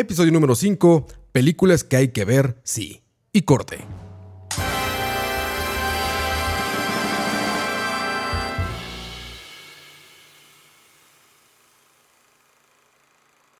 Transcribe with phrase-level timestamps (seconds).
[0.00, 3.02] Episodio número 5, películas que hay que ver, sí.
[3.32, 3.78] Y corte.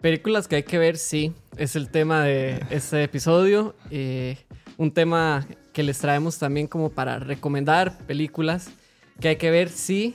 [0.01, 3.75] Películas que hay que ver, sí, es el tema de este episodio.
[3.91, 4.39] Eh,
[4.77, 8.71] un tema que les traemos también como para recomendar películas
[9.19, 10.15] que hay que ver, sí,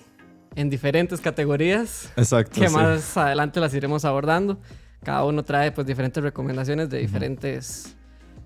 [0.55, 2.13] en diferentes categorías.
[2.15, 2.61] Exacto.
[2.61, 2.73] Que sí.
[2.73, 4.57] más adelante las iremos abordando.
[5.03, 7.95] Cada uno trae pues diferentes recomendaciones de diferentes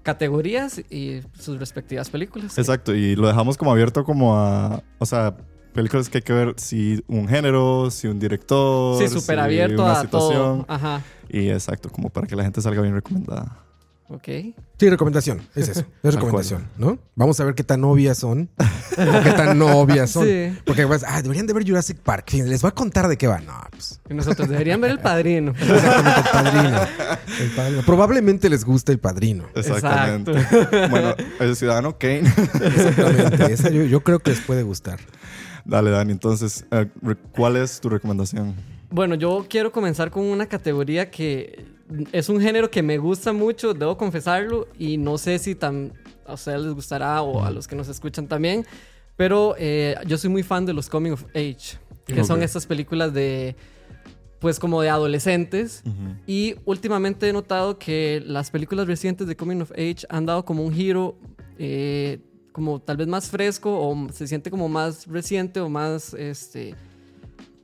[0.04, 2.58] categorías y sus respectivas películas.
[2.58, 5.36] Exacto, y lo dejamos como abierto como a, o sea,
[5.74, 9.84] películas que hay que ver si un género, si un director, Sí, súper si abierto
[9.84, 10.64] una a situación.
[10.64, 10.66] todo.
[10.70, 11.02] Ajá.
[11.30, 13.64] Y exacto, como para que la gente salga bien recomendada.
[14.10, 14.28] Ok.
[14.80, 15.42] Sí, recomendación.
[15.54, 15.86] Es eso.
[16.04, 16.98] Es recomendación, ¿no?
[17.16, 18.50] Vamos a ver qué tan obvias son.
[18.58, 20.26] o qué tan no obvias son.
[20.28, 20.58] Sí.
[20.66, 22.32] Porque pues, ah, deberían de ver Jurassic Park.
[22.34, 23.40] Les voy a contar de qué va.
[23.40, 24.00] No, pues.
[24.10, 25.52] Y nosotros deberían ver El Padrino.
[25.60, 26.80] Exactamente, el padrino.
[27.40, 27.82] El padrino.
[27.84, 29.46] Probablemente les guste el padrino.
[29.56, 30.32] Exactamente.
[30.90, 32.28] bueno, el ciudadano Kane.
[32.30, 33.54] Exactamente.
[33.54, 35.00] Esa yo, yo creo que les puede gustar.
[35.66, 36.88] Dale, Dani, entonces, eh,
[37.32, 38.56] ¿cuál es tu recomendación?
[38.90, 41.77] Bueno, yo quiero comenzar con una categoría que
[42.12, 45.94] es un género que me gusta mucho, debo confesarlo, y no sé si tan,
[46.26, 48.66] a ustedes les gustará o a los que nos escuchan también,
[49.16, 53.14] pero eh, yo soy muy fan de los Coming of Age, que son estas películas
[53.14, 53.56] de,
[54.40, 55.84] pues como de adolescentes,
[56.26, 60.64] y últimamente he notado que las películas recientes de Coming of Age han dado como
[60.64, 61.18] un giro,
[61.58, 62.20] eh,
[62.52, 66.76] como tal vez más fresco, o se siente como más reciente o más, este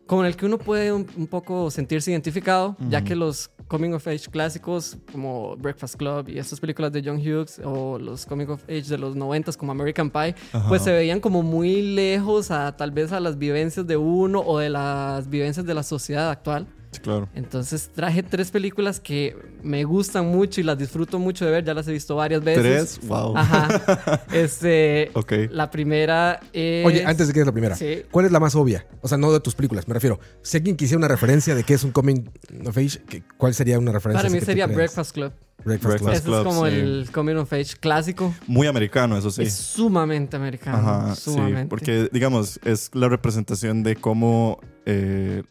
[0.06, 4.08] con el que uno puede un, un poco sentirse identificado, ya que los coming of
[4.08, 8.62] age clásicos como Breakfast Club y estas películas de John Hughes o los coming of
[8.66, 10.70] age de los 90 como American Pie, Ajá.
[10.70, 14.60] pues se veían como muy lejos a tal vez a las vivencias de uno o
[14.60, 16.68] de las vivencias de la sociedad actual.
[16.94, 17.28] Sí, claro.
[17.36, 21.74] Entonces traje tres películas que me gustan mucho y las disfruto mucho de ver, ya
[21.74, 22.98] las he visto varias veces.
[23.00, 23.36] Tres, wow.
[23.38, 24.24] Ajá.
[24.32, 25.34] Este, Ok.
[25.52, 28.04] la primera es Oye, antes de que es la primera, Sí.
[28.12, 28.86] ¿cuál es la más obvia?
[29.02, 30.20] O sea, no de tus películas, me refiero.
[30.42, 32.26] Si alguien quisiera una referencia de qué es un coming
[32.66, 34.22] of age, ¿qué- ¿cuál sería una referencia?
[34.28, 34.68] Para mí sería?
[34.68, 35.34] Breakfast Club.
[35.66, 36.06] Breakfast Club.
[36.10, 36.74] Breakfast Club, es como sí.
[36.76, 38.34] el coming of age clásico.
[38.48, 39.44] Muy americano, eso sí.
[39.44, 40.78] Es sumamente americano.
[40.78, 41.62] Ajá, sumamente.
[41.62, 45.44] sí, porque digamos, es la representación de cómo eh,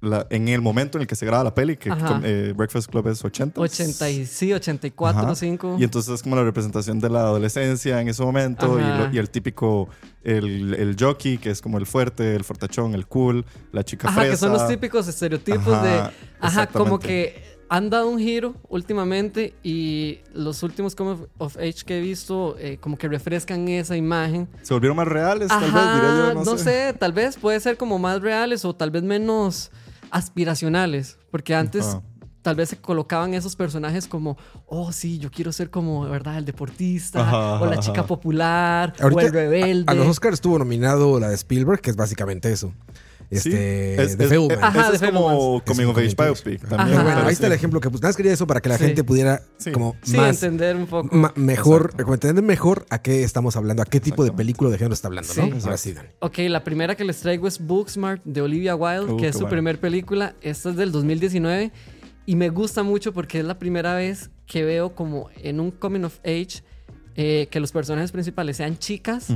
[0.00, 1.90] la- en el momento en el que se graba la peli, que
[2.24, 3.60] eh, Breakfast Club es 80.
[3.60, 5.30] 80 y sí, 84 Ajá.
[5.30, 5.76] o 5.
[5.78, 8.98] Y entonces es como la representación de la adolescencia en ese momento y, Ajá.
[9.08, 9.88] lo- y el típico,
[10.24, 14.20] el, el jockey, que es como el fuerte, el fortachón, el cool, la chica Ajá,
[14.20, 14.30] fresa.
[14.32, 16.10] que son los típicos estereotipos Ajá, de.
[16.40, 21.98] Ajá, como que han dado un giro últimamente y los últimos coming of age que
[21.98, 24.48] he visto, eh, como que refrescan esa imagen.
[24.62, 26.92] Se volvieron más reales, tal vez, Ajá, diría yo, no, no, sé.
[26.98, 29.70] tal vez puede ser como más reales o tal vez menos
[30.10, 31.98] aspiracionales, porque antes
[32.42, 36.38] tal vez se colocaban esos personajes como, oh sí, yo quiero ser como, ¿verdad?
[36.38, 38.06] El deportista Ajá, o la chica ajá.
[38.06, 39.84] popular Ahorita, o el rebelde.
[39.86, 42.72] A, a los Oscars estuvo nominado la de Spielberg, que es básicamente eso.
[43.30, 44.50] Sí, Este, es, es- Fableman.
[44.50, 45.62] es- Ajá, es como.
[45.64, 46.98] Coming of Age Biopic también.
[46.98, 47.02] Ajá.
[47.04, 48.86] bueno, ahí está el ejemplo que pues nada más quería eso para que la Sí.
[48.86, 49.70] gente pudiera Sí.
[49.70, 51.14] como Sí, más entender un poco.
[51.14, 54.78] ma- mejor, como entender mejor a qué estamos hablando, a qué tipo de película de
[54.78, 55.40] género está hablando, Sí.
[55.48, 55.56] ¿no?
[55.62, 56.08] Ahora sí, Dani.
[56.18, 59.42] Ok, la primera que les traigo es Booksmart de Olivia Wilde, Uh, que es su
[59.42, 59.50] bueno.
[59.52, 60.34] primer película.
[60.40, 61.70] Esta es del 2019
[62.26, 66.02] y me gusta mucho porque es la primera vez que veo como en un coming
[66.02, 66.62] of age
[67.16, 69.28] eh, que los personajes principales sean chicas.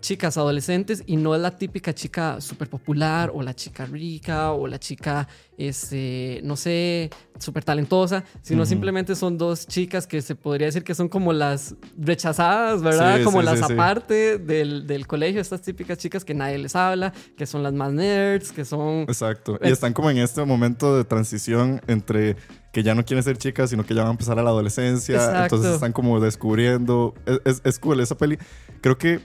[0.00, 4.66] Chicas adolescentes y no es la típica chica súper popular o la chica rica o
[4.66, 10.66] la chica, este, no sé, súper talentosa, sino simplemente son dos chicas que se podría
[10.66, 13.18] decir que son como las rechazadas, ¿verdad?
[13.18, 16.74] Sí, como sí, las sí, aparte del, del colegio, estas típicas chicas que nadie les
[16.74, 19.02] habla, que son las más nerds, que son...
[19.02, 19.58] Exacto.
[19.62, 22.36] Y están como en este momento de transición entre
[22.72, 25.16] que ya no quieren ser chicas, sino que ya van a empezar a la adolescencia.
[25.16, 25.56] Exacto.
[25.56, 27.14] Entonces están como descubriendo.
[27.26, 28.38] Es, es, es cool esa peli.
[28.80, 29.20] Creo que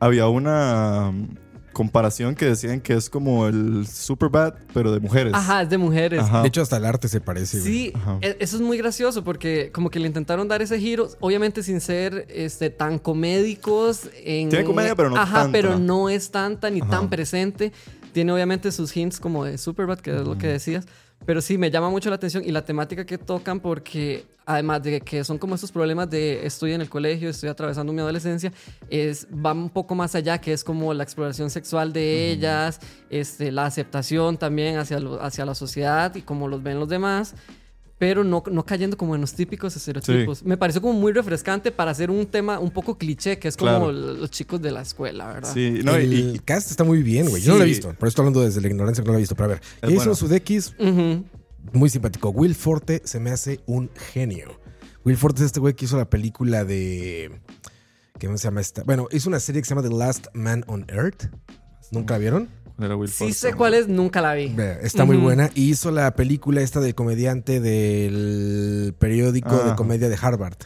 [0.00, 1.28] había una um,
[1.72, 5.32] comparación que decían que es como el Superbad, pero de mujeres.
[5.34, 6.20] Ajá, es de mujeres.
[6.20, 6.42] Ajá.
[6.42, 7.60] De hecho, hasta el arte se parece.
[7.60, 8.18] Sí, Ajá.
[8.20, 11.80] e- eso es muy gracioso porque como que le intentaron dar ese giro, obviamente sin
[11.80, 14.08] ser este, tan comédicos.
[14.24, 15.52] En, Tiene comedia, pero no Ajá, tanta.
[15.52, 16.90] pero no es tanta ni Ajá.
[16.90, 17.72] tan presente.
[18.12, 20.86] Tiene obviamente sus hints como de Superbad, que es lo que decías.
[21.26, 25.00] Pero sí, me llama mucho la atención y la temática que tocan porque además de
[25.00, 28.52] que son como estos problemas de estoy en el colegio, estoy atravesando mi adolescencia,
[28.88, 32.80] es, va un poco más allá, que es como la exploración sexual de ellas,
[33.10, 37.34] este, la aceptación también hacia, lo- hacia la sociedad y cómo los ven los demás.
[38.00, 40.42] Pero no, no cayendo como en los típicos estereotipos.
[40.42, 43.70] Me pareció como muy refrescante para hacer un tema un poco cliché, que es como
[43.72, 43.92] Claro.
[43.92, 45.52] los chicos de la escuela, ¿verdad?
[45.52, 47.42] Sí, no, el y, y- cast está muy bien, güey.
[47.42, 49.18] Yo no lo he visto, por eso estoy hablando desde la ignorancia que no lo
[49.18, 49.34] he visto.
[49.36, 50.14] Pero a ver, Jason bueno.
[50.14, 51.24] Sudeikis, Ujú.
[51.74, 52.30] muy simpático.
[52.30, 54.58] Will Forte se me hace un genio.
[55.04, 57.30] Will Forte es este güey que hizo la película de.
[58.18, 58.82] ¿Cómo se llama esta?
[58.82, 61.24] Bueno, hizo una serie que se llama The Last Man on Earth.
[61.90, 62.48] ¿Nunca la vieron?
[62.96, 63.34] Will Sí Forte.
[63.34, 64.54] sé cuál es, nunca la vi.
[64.82, 65.50] Está muy buena.
[65.54, 69.76] Y hizo la película esta de comediante del periódico de Ah.
[69.76, 70.56] comedia de Harvard.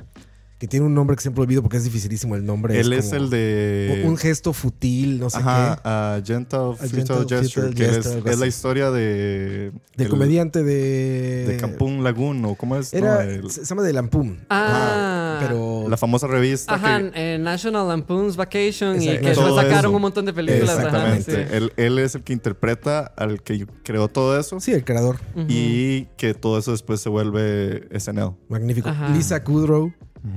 [0.64, 2.80] Que tiene un nombre que siempre olvido porque es dificilísimo el nombre.
[2.80, 4.02] Él es, como el de.
[4.06, 5.80] Un gesto futil, no sé Ajá, qué.
[5.84, 7.74] a Gentle Futile Gentle Gesture.
[7.74, 9.72] Que es, la historia de.
[9.94, 11.44] De el- comediante de.
[11.48, 12.94] De Campún Lagoon, o cómo es.
[12.94, 14.38] Era, No, el- se llama de Lampum.
[14.48, 15.86] Ah, Pero.
[15.86, 16.76] la famosa revista.
[16.76, 19.90] Ajá, que, eh, National Lampoon's Vacation y que después sacaron eso.
[19.90, 20.78] un montón de películas.
[20.78, 20.86] ajá,
[21.18, 21.46] Exactamente.
[21.46, 21.54] sí.
[21.56, 24.60] él, él es el que interpreta al que creó todo eso.
[24.60, 25.18] Sí, el creador.
[25.46, 28.32] Y que todo eso después se vuelve SNL.
[28.48, 28.88] Magnífico.
[28.88, 29.10] Ajá.
[29.10, 29.92] Lisa Kudrow.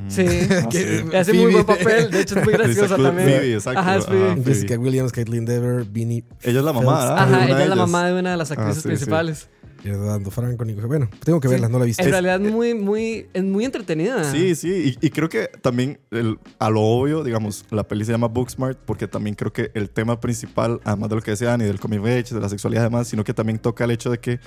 [0.09, 0.25] Sí.
[0.51, 1.15] Ah, Que- sí.
[1.15, 3.29] Hace muy buen papel, de hecho es muy graciosa también.
[3.29, 3.79] Phoebe, exacto.
[3.79, 4.25] Ajá, es Phoebe.
[4.25, 4.35] Ajá.
[4.35, 4.53] Phoebe.
[4.53, 6.23] Jessica Williams, Caitlin Dever, Vinnie.
[6.43, 7.01] Ella es la mamá.
[7.15, 7.23] ¿ah?
[7.23, 8.87] Ajá, ella de es la mamá de una de las actrices sí, sí.
[8.87, 9.49] principales.
[9.83, 10.65] Dando Franco.
[10.65, 10.85] Nico.
[10.85, 11.71] Bueno, tengo que verla, Sí.
[11.71, 12.03] no la he visto.
[12.03, 14.29] En realidad es muy, muy, es muy entretenida.
[14.29, 18.11] Sí, sí, y, y creo que también el- a lo obvio, digamos, la peli se
[18.11, 21.63] llama Booksmart porque también creo que el tema principal, además de lo que decían y
[21.63, 24.17] del comic age, de la sexualidad y demás, sino que también toca el hecho de
[24.19, 24.39] que,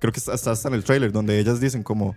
[0.00, 2.16] creo que está está hasta en el trailer, donde ellas dicen como,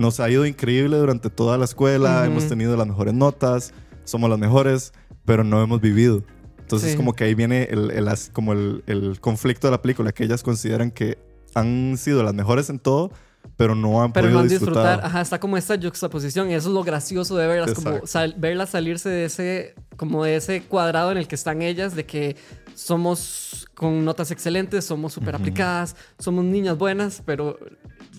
[0.00, 2.30] nos ha ido increíble durante toda la escuela, Ujú.
[2.32, 3.72] hemos tenido las mejores notas,
[4.04, 4.92] somos las mejores,
[5.24, 6.22] pero no hemos vivido.
[6.60, 6.96] Entonces Sí.
[6.96, 10.42] como que ahí viene el, el como el, el conflicto de la película, que ellas
[10.42, 11.18] consideran que
[11.54, 13.10] han sido las mejores en todo,
[13.56, 14.82] pero no han Pero podido no han disfrutar.
[14.84, 18.06] disfrutar, ajá, está como esta juxtaposición y eso es lo gracioso de verlas, como Exacto.
[18.06, 22.06] sal- verlas salirse de ese, como de ese cuadrado en el que están ellas, de
[22.06, 22.36] que
[22.74, 27.58] somos con notas excelentes, somos súper aplicadas, somos niñas buenas, pero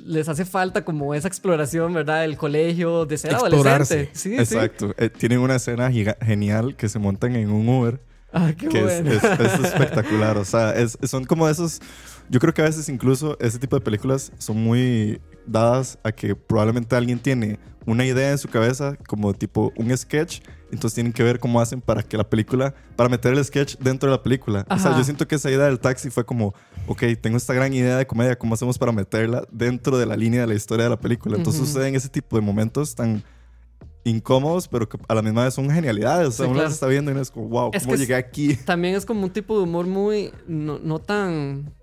[0.05, 2.21] les hace falta como esa exploración, ¿verdad?
[2.21, 3.93] Del colegio, de ser Explorarse.
[3.93, 4.09] adolescente.
[4.13, 4.35] Sí, sí.
[4.55, 4.93] Exacto.
[4.97, 8.01] Eh, tienen una escena genial que se montan en un Uber.
[8.33, 9.11] Ah, qué que es, bueno.
[9.11, 10.37] es- es espectacular.
[10.37, 11.81] O sea, es- son como esos.
[12.29, 16.35] Yo creo que a veces incluso ese tipo de películas son muy dadas a que
[16.35, 20.41] probablemente alguien tiene una idea en su cabeza, como tipo un sketch.
[20.71, 24.09] Entonces tienen que ver cómo hacen para que la película, para meter el sketch dentro
[24.09, 24.65] de la película.
[24.69, 26.53] O sea, yo siento que esa idea del taxi fue como,
[26.87, 30.41] ok, tengo esta gran idea de comedia, ¿cómo hacemos para meterla dentro de la línea
[30.41, 31.35] de la historia de la película?
[31.37, 33.21] Entonces suceden ese tipo de momentos tan
[34.03, 36.27] incómodos, pero que a la misma vez son genialidades.
[36.29, 36.67] O sea, Sí, uno claro.
[36.67, 38.55] las está viendo y uno es como, wow, Es ¿cómo llegué aquí?
[38.65, 40.31] También es como un tipo de humor muy.
[40.47, 41.73] No, no tan.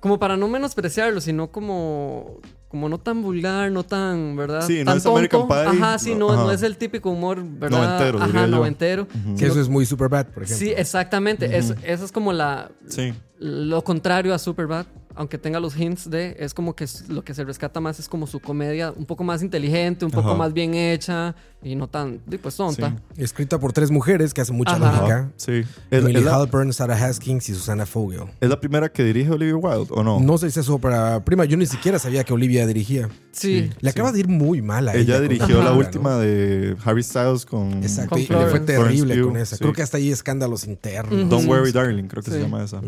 [0.00, 2.40] Como para no menospreciarlo, sino como.
[2.70, 4.64] Como no tan vulgar, no tan, ¿verdad?
[4.64, 5.54] Sí, no tan es American tonto.
[5.54, 7.78] Pie, Ajá, sí, no, no, es el típico humor, ¿verdad?
[7.82, 8.56] Noventero, diría Ajá, yo.
[8.56, 9.08] noventero.
[9.36, 10.64] Que eso es muy Superbad, por ejemplo.
[10.66, 11.56] Sí, exactamente.
[11.58, 13.12] Es- eso es como la, Sí.
[13.40, 14.86] lo contrario a Superbad.
[15.16, 18.26] Aunque tenga los hints de, es como que lo que se rescata más es como
[18.26, 20.38] su comedia un poco más inteligente, un poco Ajá.
[20.38, 22.96] más bien hecha y no tan, pues tonta.
[23.16, 24.92] Escrita por tres mujeres que hacen mucha Ajá.
[25.00, 25.30] lógica.
[25.36, 25.52] Sí.
[25.52, 28.22] ¿Es, Emily es Halpern, Sarah Haskins y Susana Fogel.
[28.40, 30.20] es la primera que dirige Olivia Wilde o no?
[30.20, 31.44] No sé si eso para prima.
[31.44, 33.08] Yo ni siquiera sabía que Olivia dirigía.
[33.32, 33.68] Sí.
[33.80, 35.16] Le acaba de ir muy mal a ella.
[35.16, 36.18] Ella dirigió la última ¿no?
[36.20, 37.82] de Harry Styles con.
[37.82, 38.10] Exacto.
[38.10, 39.56] Con Y le fue terrible con esa.
[39.56, 39.62] sí.
[39.62, 41.28] Creo que hasta ahí escándalos internos.
[41.28, 42.80] Don't Worry Darling, creo que se llama esa.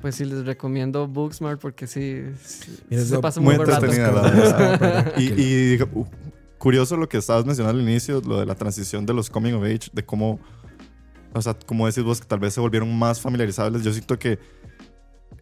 [0.00, 3.86] Pues sí, les recomiendo Booksmart porque sí, sí, se pasa Muy muy buen rato.
[3.86, 5.12] entretenida, la verdad.
[5.18, 5.24] y,
[5.74, 6.06] y uh,
[6.58, 9.64] curioso lo que estabas mencionando al inicio, lo de la transición de los coming of
[9.64, 10.38] age, de cómo,
[11.32, 13.82] o sea, como decís vos, que tal vez se volvieron más familiarizables.
[13.82, 14.38] Yo siento que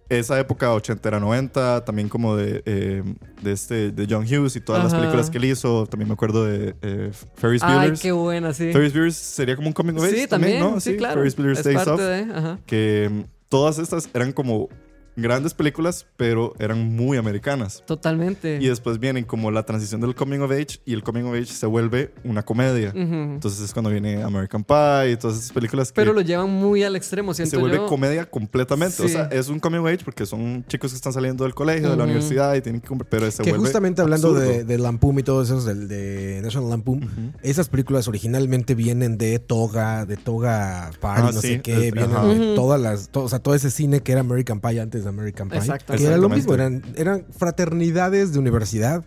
[0.08, 3.02] esa época ochentera, 90, también como de, eh,
[3.42, 5.00] de este, de John Hughes y todas las Ajá.
[5.00, 8.00] películas que él hizo, también me acuerdo de eh, Ferris Ay, Bueller's.
[8.02, 8.70] qué buena, sí.
[8.72, 10.78] Ferris Bueller's sería como un coming of age Sí, también, ¿no?
[10.78, 11.14] sí, claro.
[11.16, 12.58] Ferris Bueller's es Days parte Off de, ajá.
[12.66, 14.68] que todas estas eran como
[15.16, 17.82] grandes películas, pero eran muy americanas.
[17.86, 18.58] Totalmente.
[18.60, 21.46] Y después vienen como la transición del coming of age y el coming of age
[21.46, 22.92] se vuelve una comedia.
[22.94, 26.82] Entonces es cuando viene American Pie y todas esas películas que Pero lo llevan muy
[26.82, 27.86] al extremo, se siento vuelve yo.
[27.86, 29.02] comedia completamente.
[29.02, 31.90] O sea, es un coming of age porque son chicos que están saliendo del colegio,
[31.90, 34.48] de la universidad y tienen que cumplir, pero se Que vuelve justamente hablando absurdo.
[34.48, 39.38] de, de Lampoon y todos esos, del de National Lampoon, esas películas originalmente vienen de
[39.38, 43.24] Toga, de Toga Party, Ah, no sí, sé qué, es- vienen de todas las, to-
[43.24, 45.58] o sea, todo ese cine que era American Pie antes de American Pie.
[45.58, 45.94] Exacto.
[45.94, 49.04] Que era lo mismo, eran, eran fraternidades de universidad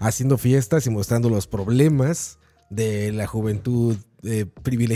[0.00, 2.38] haciendo fiestas y mostrando los problemas
[2.70, 4.46] de la juventud eh,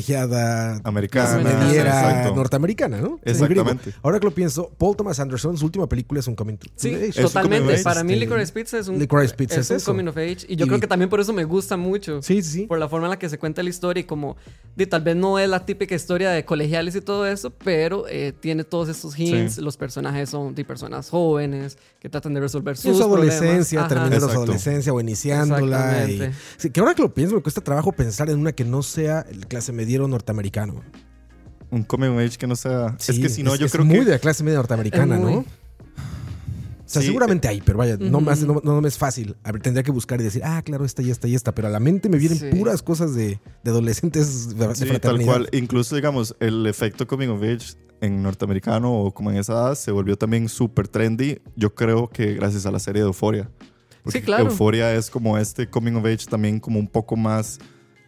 [0.02, 2.34] privilegiada Americana, mediera exacto.
[2.34, 3.18] norteamericana, ¿no?
[3.24, 3.92] Exactamente.
[4.02, 6.90] Ahora que lo pienso, Paul Thomas Anderson, su última película es un coming to Sí,
[6.92, 7.74] coming totalmente.
[7.74, 10.46] age, Para mí Licorice Pizza es un, Licorice Pizza es es un coming of age.
[10.48, 12.22] Y yo Y- creo que también por eso me gusta mucho.
[12.22, 12.66] Sí, sí.
[12.66, 14.36] Por la forma en la que se cuenta la historia y como...
[14.76, 18.32] de, tal vez no es la típica historia de colegiales y todo eso, pero eh,
[18.38, 19.54] tiene todos estos hints.
[19.56, 19.60] Sí.
[19.60, 24.36] Los personajes son de personas jóvenes que tratan de resolver sus su adolescencia, terminando su
[24.36, 26.06] adolescencia o iniciándola.
[26.08, 26.38] Y, Exactamente.
[26.56, 29.17] sí, que ahora que lo pienso, me cuesta trabajo pensar en una que no sea
[29.30, 30.82] el clase mediero norteamericano.
[31.70, 32.96] Un coming of age que no sea...
[32.98, 34.04] es que si no, yo es creo muy que...
[34.06, 35.44] de la clase media norteamericana, muy- ¿no?
[36.86, 38.62] sea, Sí, seguramente hay, pero vaya, no, me hace- Ujú.
[38.64, 39.36] no, no me es fácil.
[39.44, 41.54] A ver, tendría que buscar y decir, ah, claro, esta y esta y esta.
[41.54, 42.46] Pero a la mente me vienen Sí.
[42.46, 45.26] puras cosas de, de adolescentes de, de Sí, tal fraternidad.
[45.32, 45.48] cual.
[45.52, 49.90] Incluso, digamos, el efecto coming of age en norteamericano o como en esa edad se
[49.90, 51.42] volvió también súper trendy.
[51.56, 53.50] Yo creo que gracias a la serie de Euphoria.
[54.02, 54.44] Porque Sí, claro.
[54.44, 57.58] Euphoria es como este coming of age también como un poco más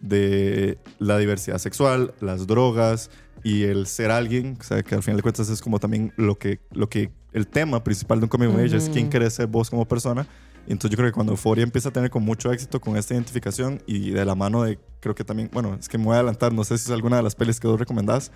[0.00, 3.10] de la diversidad sexual, las drogas
[3.42, 4.56] y el ser alguien.
[4.58, 7.46] O sea, que al final de cuentas es como también lo que, lo que el
[7.46, 10.26] tema principal de un coming of age es quién querés ser vos como persona.
[10.66, 13.82] Entonces yo creo que cuando Euphoria empieza a tener con mucho éxito con esta identificación
[13.86, 16.52] y de la mano de, creo que también, bueno, es que me voy a adelantar,
[16.52, 18.30] no sé si es alguna de las pelis que vos recomendás,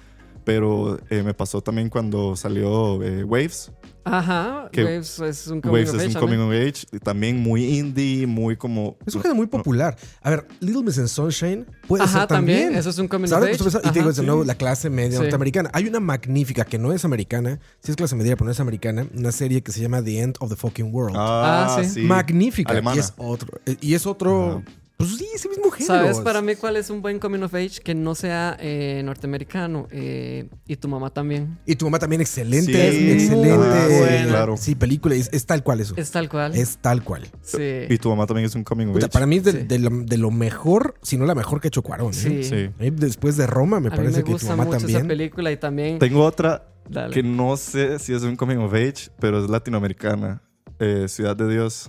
[0.44, 3.72] pero eh, me pasó también cuando salió eh, Waves.
[4.06, 6.62] Ajá, Que Waves es un coming Waves of es age un coming también.
[6.62, 8.98] of age, también muy indie, muy como...
[9.06, 9.96] Es un género muy popular.
[10.20, 12.58] A ver, Little Miss and Sunshine puede Ajá, ser también.
[12.64, 12.78] también.
[12.78, 13.56] Eso es un coming of age.
[13.82, 15.22] Y te digo, de nuevo, la clase media Sí.
[15.22, 15.70] norteamericana.
[15.72, 19.06] Hay una magnífica que no es americana, sí es clase media, pero no es americana,
[19.16, 21.16] una serie que se llama The End of the Fucking World.
[21.18, 22.00] Ah, sí.
[22.02, 22.72] magnífica.
[22.72, 22.96] Alemana.
[22.96, 23.58] Y es otro.
[23.64, 24.58] eh, Y es otro.
[24.58, 24.64] Ajá.
[24.96, 25.86] Pues sí, ese mismo género.
[25.94, 29.88] ¿Sabes para mí cuál es un buen coming of age que no sea eh, norteamericano?
[29.90, 31.58] Eh, y tu mamá también.
[31.66, 32.72] Y tu mamá también, excelente.
[32.92, 33.50] Sí, excelente.
[33.60, 34.56] ah, sí, eh, claro.
[34.56, 35.16] Sí, película.
[35.16, 35.94] Es, es tal cual eso.
[35.96, 36.54] Es tal cual.
[36.54, 37.26] Es tal cual.
[37.42, 37.58] Sí.
[37.88, 39.08] Y tu mamá también es un coming of age.
[39.08, 39.58] para mí es de, Sí.
[39.66, 42.12] de lo, de lo mejor, si no la mejor que ha hecho Cuarón.
[42.12, 42.42] ¿eh?
[42.44, 42.70] Sí.
[42.78, 44.86] Mí Después de Roma, me a mí parece me que tu gusta mamá mucho esa
[44.86, 45.08] también.
[45.08, 45.98] película y también...
[45.98, 47.12] Tengo otra Dale.
[47.12, 50.40] que no sé si es un coming of age, pero es latinoamericana.
[50.80, 51.88] Eh, Ciudad de Dios.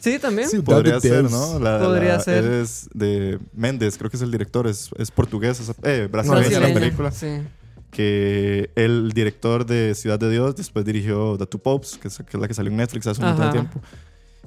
[0.00, 0.48] Sí, también.
[0.48, 0.60] Sí.
[0.60, 1.52] Podría Ciudad de ser, Dios.
[1.52, 1.58] ¿no?
[1.60, 2.44] La- Podría la- ser.
[2.44, 6.72] Es de Méndez, creo que es el director, es, es portugués, esa- eh, brasileña la
[6.74, 7.10] película.
[7.10, 7.40] Sí.
[7.90, 12.36] Que el director de Ciudad de Dios después dirigió The Two Popes, que es, que
[12.36, 13.80] es la que salió en Netflix hace un montón de tiempo.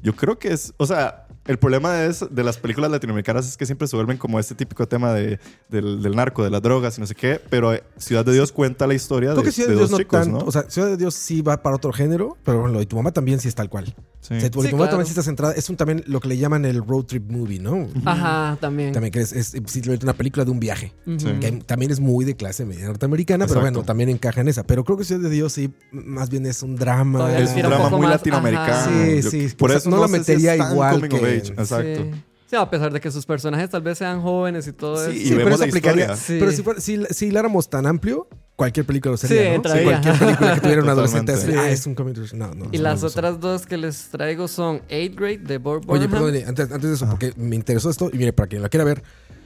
[0.01, 3.65] Yo creo que es, o sea, el problema es- de las películas latinoamericanas es que
[3.65, 7.01] siempre se vuelven como este típico tema de, del, del narco, de las drogas y
[7.01, 9.69] no sé qué, pero eh, Ciudad de Dios cuenta la historia Creo de, que Ciudad
[9.69, 10.39] de de Dios dos no chicos, tanto.
[10.39, 10.45] ¿no?
[10.45, 12.95] O sea, Ciudad de Dios sí va para otro género, pero bueno, lo de tu
[12.95, 13.93] mamá también sí es tal cual.
[14.21, 14.35] Sí.
[14.35, 14.91] O sea, tu, Sí, tu mamá claro.
[14.91, 15.53] también sí está centrada.
[15.53, 17.89] Es un, también lo que le llaman el road trip movie, ¿no?
[18.05, 18.93] Ajá, también.
[18.93, 20.93] También que es, es simplemente una película de un viaje.
[21.17, 21.25] Sí.
[21.41, 24.63] Que también es muy de clase media norteamericana, pero bueno, también encaja en esa.
[24.63, 27.19] Pero creo que Ciudad de Dios sí, más bien es un drama.
[27.19, 28.71] Todavía es un drama muy más, latinoamericano.
[28.73, 28.89] ajá.
[28.89, 31.53] Sí, Yo- sí, Por o sea, eso no la si metería igual que- age.
[31.53, 32.03] Exacto.
[32.03, 32.11] Sí.
[32.49, 35.11] Sí, a pesar de que sus personajes tal vez sean jóvenes y todo Sí, eso.
[35.11, 36.15] y Sí, pero vemos eso la aplicaría.
[36.15, 36.37] Sí.
[36.39, 39.41] Pero si, fuera- si, si hiláramos tan amplio, cualquier película lo sería.
[39.41, 39.55] Sí, ¿no?
[39.55, 39.83] entraría.
[40.01, 41.51] cualquier película que tuviera un adolescente Sí.
[41.57, 42.21] ah, es un comedy.
[42.33, 42.65] No, no.
[42.71, 43.07] Y no, las no, no.
[43.07, 46.93] otras dos que les traigo son 8th Grade de Bob Oye, perdón, antes, antes de
[46.95, 48.11] eso, porque me interesó esto.
[48.13, 49.01] Y mire, para quien la quiera ver,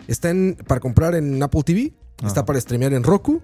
[0.10, 2.46] está en, para comprar en Apple TV, está Ajá.
[2.46, 3.42] para streamear en Roku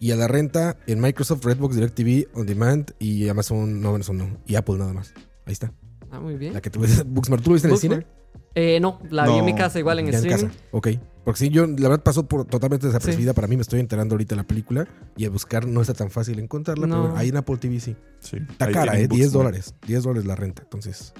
[0.00, 4.36] y a la renta en Microsoft, Redbox, DirecTV, On Demand y Amazon, no, Amazon no,
[4.48, 5.12] y Apple nada más.
[5.46, 5.72] Ahí está.
[6.10, 6.52] Ah, muy bien.
[6.54, 8.06] La que tú ves, Booksmart, ¿tú lo viste en el cine?
[8.54, 10.46] Eh, no, la vi en mi casa igual en Ya en streaming.
[10.48, 10.60] casa.
[10.72, 10.88] Ok.
[11.24, 13.54] Porque sí, yo la verdad pasó por totalmente desapercibida para mí.
[13.56, 16.86] Me estoy enterando ahorita de la película y a buscar no está tan fácil encontrarla.
[16.86, 16.94] No.
[16.94, 17.94] Pero bueno, ahí en Apple TV sí.
[18.20, 18.38] Sí.
[18.50, 19.14] Está Ahí cara, tienen ¿eh?
[19.14, 19.32] 10 Booksmart.
[19.32, 19.74] dólares.
[19.86, 20.62] 10 dólares la renta.
[20.62, 21.12] Entonces.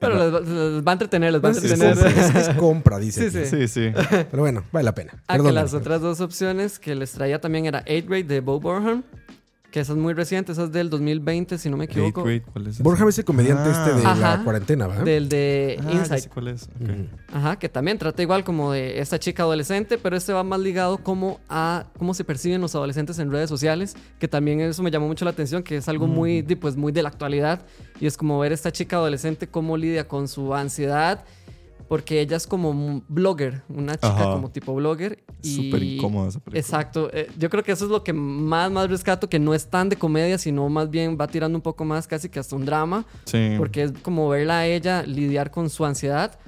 [0.00, 1.94] Pero les, va- les va a entretener, les va a Es, entretener.
[1.94, 3.30] compra, es- es compra, dice.
[3.30, 3.46] Sí, aquí.
[3.46, 3.68] sí.
[3.68, 3.92] Sí, sí.
[4.30, 5.12] Pero bueno, vale la pena.
[5.28, 8.40] Ah, que Perdón, las otras dos opciones que les traía también era 8th Grade de
[8.40, 9.04] Bo Burnham,
[9.70, 12.20] que esa es muy reciente, esa es del 2020, si no me equivoco.
[12.22, 12.82] Gateway, ¿cuál es ese?
[12.82, 13.72] Borja es el comediante Ah.
[13.86, 14.44] este de la Ajá.
[14.44, 14.96] cuarentena, ¿va?
[15.04, 16.20] Del de Ah, Inside.
[16.22, 16.64] sé cuál es.
[16.64, 16.90] Ok.
[16.90, 17.06] Ujú.
[17.32, 20.98] Ajá, que también trata igual como de esta chica adolescente, pero este va más ligado
[20.98, 25.06] como a cómo se perciben los adolescentes en redes sociales, que también eso me llamó
[25.06, 27.60] mucho la atención, que es algo muy, di- pues, muy de la actualidad,
[28.00, 31.24] y es como ver esta chica adolescente cómo lidia con su ansiedad,
[31.90, 34.32] porque ella es como un blogger, una chica Ajá.
[34.34, 35.24] como tipo blogger.
[35.42, 35.56] Y...
[35.56, 36.60] Súper incómoda esa película.
[36.60, 39.66] Exacto, eh, yo creo que eso es lo que más, más rescato, que no es
[39.66, 42.64] tan de comedia, sino más bien va tirando un poco más casi que hasta un
[42.64, 43.54] drama, Sí.
[43.58, 46.38] porque es como verla a ella lidiar con su ansiedad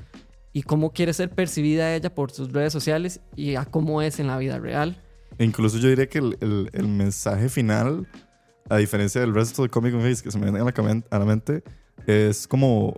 [0.53, 4.29] y cómo quiere ser percibida ella por sus redes sociales y a cómo es en
[4.29, 4.97] la vida real.
[5.39, 8.07] E Incluso yo diría que el, el- el mensaje final,
[8.71, 11.19] a diferencia del resto de Comic Face que se me viene a la, camen- a
[11.19, 11.65] la mente,
[12.07, 12.95] es como,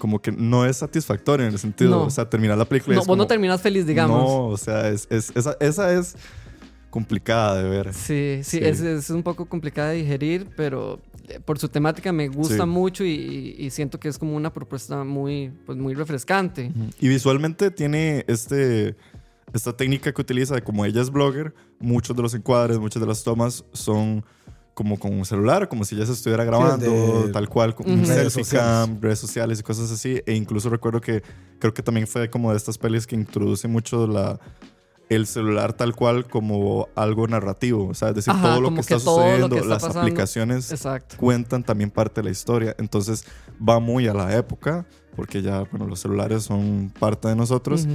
[0.00, 2.02] como que no es satisfactorio en el sentido, No.
[2.06, 4.18] o sea, terminar la película No, es vos no como, terminas feliz, digamos.
[4.24, 6.16] No, o sea, es, es- esa, esa es
[6.88, 7.94] complicada de ver.
[7.94, 8.64] Sí, sí, Sí.
[8.64, 12.66] Es, es un poco complicada de digerir, pero eh, por su temática me gusta Sí.
[12.68, 16.72] mucho y, y siento que es como una propuesta muy, pues, muy refrescante.
[16.98, 18.96] Y visualmente tiene este,
[19.52, 23.22] esta técnica que utiliza como ella es blogger, muchos de los encuadres, muchas de las
[23.22, 24.24] tomas son
[24.80, 27.98] como con un celular, como si ella se estuviera grabando, de tal cual, con un
[27.98, 28.66] Redes selfie sociales.
[28.86, 30.22] cam, redes sociales y cosas así.
[30.24, 31.22] E incluso recuerdo que
[31.58, 34.40] creo que también fue como de estas pelis que introduce mucho la
[35.10, 38.80] el celular tal cual como algo narrativo, o sea, es decir, Ajá, todo lo que
[38.80, 40.00] está lo que sucediendo, está las pasando.
[40.00, 41.16] aplicaciones Exacto.
[41.18, 42.74] cuentan también parte de la historia.
[42.78, 43.24] Entonces
[43.60, 47.86] va muy a la época, porque ya, bueno, los celulares son parte de nosotros.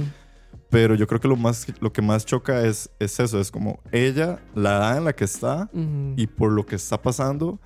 [0.70, 3.80] Pero yo creo que lo, más, lo que más choca es, es eso, es como
[3.92, 6.14] ella, la edad en la que está Ujú.
[6.16, 7.60] y por lo que está pasando,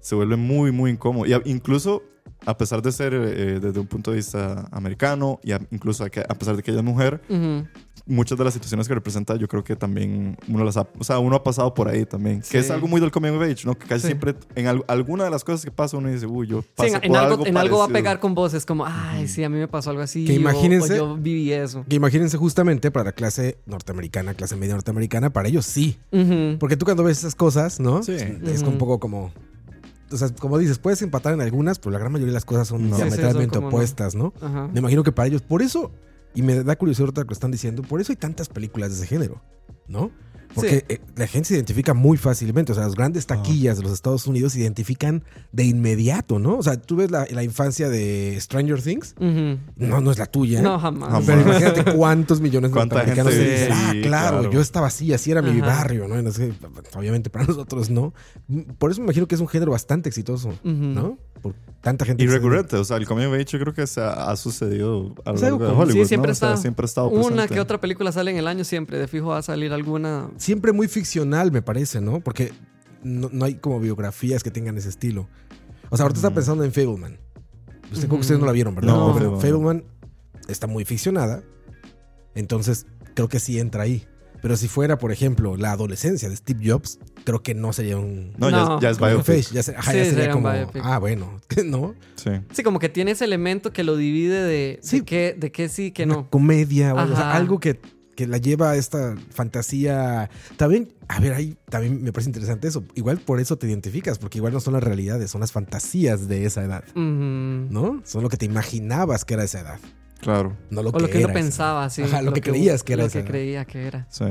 [0.00, 1.26] se vuelve muy, muy incómodo.
[1.26, 2.02] Y a- incluso,
[2.46, 6.08] a pesar de ser eh, desde un punto de vista americano, y a- incluso a,
[6.10, 7.66] que- a pesar de que ella es mujer, Ujú.
[8.10, 11.18] Muchas de las situaciones que representa, yo creo que también uno las ha, o sea,
[11.18, 12.42] uno ha pasado por ahí también.
[12.42, 12.50] Sí.
[12.52, 13.78] Que es algo muy del coming of age, ¿no?
[13.78, 14.06] Que casi Sí.
[14.08, 16.88] siempre, en al- alguna de las cosas que pasa, uno dice, uy, yo Sí, pasé
[16.88, 18.02] en, por en algo, algo en algo va a parecido".
[18.04, 18.52] pegar con vos.
[18.54, 20.24] Es como, ay, sí, a mí me pasó algo así.
[20.26, 21.84] Que imagínense- O, yo viví eso.
[21.88, 25.98] Que imagínense justamente para la clase norteamericana, clase media norteamericana, para ellos sí.
[26.58, 28.02] Porque tú cuando ves esas cosas, ¿no?
[28.02, 28.16] Sí.
[28.44, 29.32] Es un poco como...
[30.12, 32.66] O sea, como dices, puedes empatar en algunas, pero la gran mayoría de las cosas
[32.66, 32.96] son No.
[32.96, 33.68] Sí, sí, diametralmente no.
[33.68, 34.32] opuestas, ¿no?
[34.40, 34.68] Ajá.
[34.72, 35.92] Me imagino que para ellos, por eso,
[36.34, 39.06] y me da curiosidad lo que están diciendo, por eso hay tantas películas de ese
[39.06, 39.42] género,
[39.86, 40.10] ¿no?
[40.54, 40.94] Porque Sí.
[40.94, 42.72] eh, la gente se identifica muy fácilmente.
[42.72, 46.56] O sea, las grandes taquillas de los Estados Unidos se identifican de inmediato, ¿no?
[46.58, 49.14] O sea, tú ves la, la infancia de Stranger Things.
[49.18, 49.58] Ujú.
[49.76, 50.60] No, no es la tuya.
[50.62, 51.10] No, jamás.
[51.10, 51.24] Jamás.
[51.26, 54.50] Pero imagínate cuántos millones de norteamericanos gente- dicen, ah, claro, claro.
[54.52, 55.66] yo estaba así, así era mi Ajá.
[55.66, 56.30] barrio, ¿no?
[56.32, 56.52] Sé,
[56.96, 58.12] obviamente para nosotros no.
[58.78, 60.58] Por eso me imagino que es un género bastante exitoso, Ujú.
[60.64, 61.18] ¿no?
[61.40, 62.22] Por tanta gente.
[62.22, 64.36] Y se- recurrente, o sea, el coming of age yo creo que se ha, ha
[64.36, 66.32] sucedido a lo largo algo de Hollywood, Sí, siempre ¿no?
[66.32, 66.60] O sea, está.
[66.60, 67.54] siempre ha estado Una presente.
[67.54, 68.98] que otra película sale en el año siempre.
[68.98, 70.28] De fijo va a salir alguna.
[70.40, 72.20] Siempre muy ficcional, me parece, ¿no?
[72.20, 72.52] Porque
[73.02, 75.28] no, no hay como biografías que tengan ese estilo.
[75.90, 77.18] O sea, ahorita está pensando en Fableman.
[77.92, 78.20] Usted, creo que Ujú.
[78.20, 78.92] ustedes no la vieron, ¿verdad?
[78.94, 79.40] No, Pero Fableman.
[79.40, 79.84] Fableman
[80.48, 81.42] está muy ficcionada.
[82.34, 84.06] Entonces, creo que sí entra ahí.
[84.42, 88.32] Pero si fuera, por ejemplo, la adolescencia de Steve Jobs, creo que no sería un.
[88.38, 88.76] No, No.
[88.80, 89.50] Ya, ya es como biopic.
[89.52, 90.50] Ya, se- ajá, Sí, ya sería como.
[90.50, 90.80] biopic.
[90.82, 91.94] Ah, bueno, ¿no?
[92.14, 92.30] Sí.
[92.52, 95.00] Sí, como que tiene ese elemento que lo divide de, Sí.
[95.00, 96.30] de qué, de qué sí, que Una no.
[96.30, 97.80] comedia, o, o sea, algo que,
[98.20, 100.28] que la lleva a esta fantasía.
[100.56, 102.84] También, a ver, ahí también me parece interesante eso.
[102.94, 106.44] Igual por eso te identificas, porque igual no son las realidades, son las fantasías de
[106.44, 106.84] esa edad.
[106.94, 108.02] ¿no?
[108.04, 109.78] Son lo que te imaginabas que era esa edad,
[110.20, 112.02] Claro, no lo O que lo que era uno pensaba, sí.
[112.02, 113.28] Ajá, lo que creías que era Lo esa que edad.
[113.30, 114.06] creía que era.
[114.10, 114.26] sí,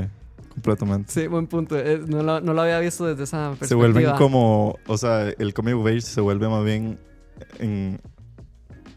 [0.54, 1.12] completamente.
[1.12, 1.76] Sí, buen punto.
[2.08, 3.68] No, lo, no lo había visto desde esa perspectiva.
[3.70, 7.00] Se vuelven como, o sea, el coming of age se vuelve más bien
[7.58, 8.00] en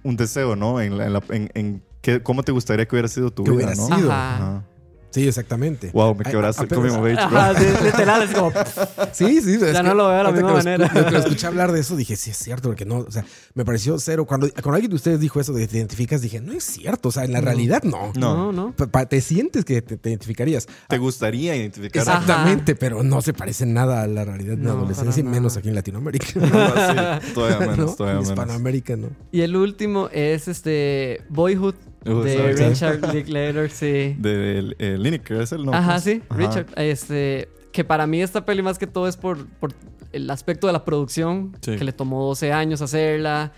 [0.02, 0.80] un deseo, ¿no?
[0.82, 3.50] En, la- en, la- en- en qué- cómo te gustaría que hubiera sido tu Que
[3.52, 3.86] vida, hubiera ¿no?
[3.96, 4.12] sido.
[4.12, 4.34] Ajá.
[4.36, 4.64] Ajá.
[5.12, 5.90] Sí, exactamente.
[5.92, 6.82] Wow, me quebraste bro.
[7.18, 8.50] Ajá, sí, literal, es como.
[9.12, 9.54] Sí, sí.
[9.54, 11.10] es Ya que no lo veo de la misma que lo escu- manera.
[11.10, 13.98] que escuché hablar de eso, dije, sí es cierto, porque no, o sea, me pareció
[13.98, 14.24] cero.
[14.24, 17.10] Cuando, cuando alguien de ustedes dijo eso de que te identificas, dije, no es cierto,
[17.10, 17.44] o sea, en la No.
[17.46, 18.12] realidad no.
[18.16, 18.52] No.
[18.52, 18.74] No, no.
[19.08, 20.58] Te sientes que te, te identificaría.
[20.88, 22.00] Te gustaría identificar.
[22.02, 25.68] Exactamente, pero no se parece nada a la realidad de la adolescencia, y menos aquí
[25.68, 26.26] en Latinoamérica.
[27.22, 27.94] Sí, todavía menos, ¿no?
[27.94, 28.28] todavía En menos.
[28.30, 29.08] Hispanoamérica, ¿no?
[29.30, 32.68] Y el último es este Boyhood Uh, de sorry.
[32.68, 34.14] Richard Linklater, sí.
[34.18, 35.78] De Lineker, ¿es el nombre?
[35.78, 36.38] Ajá, sí, Ajá.
[36.38, 36.66] Richard.
[36.76, 39.72] Este, que para mí esta peli más que todo es por, por
[40.12, 41.76] el aspecto de la producción, Sí.
[41.76, 43.52] que le tomó 12 años hacerla,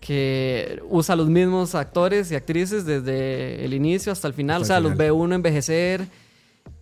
[0.00, 4.76] que usa los mismos actores y actrices desde el inicio hasta el final, Hasta o
[4.76, 6.06] sea, los ve uno envejecer.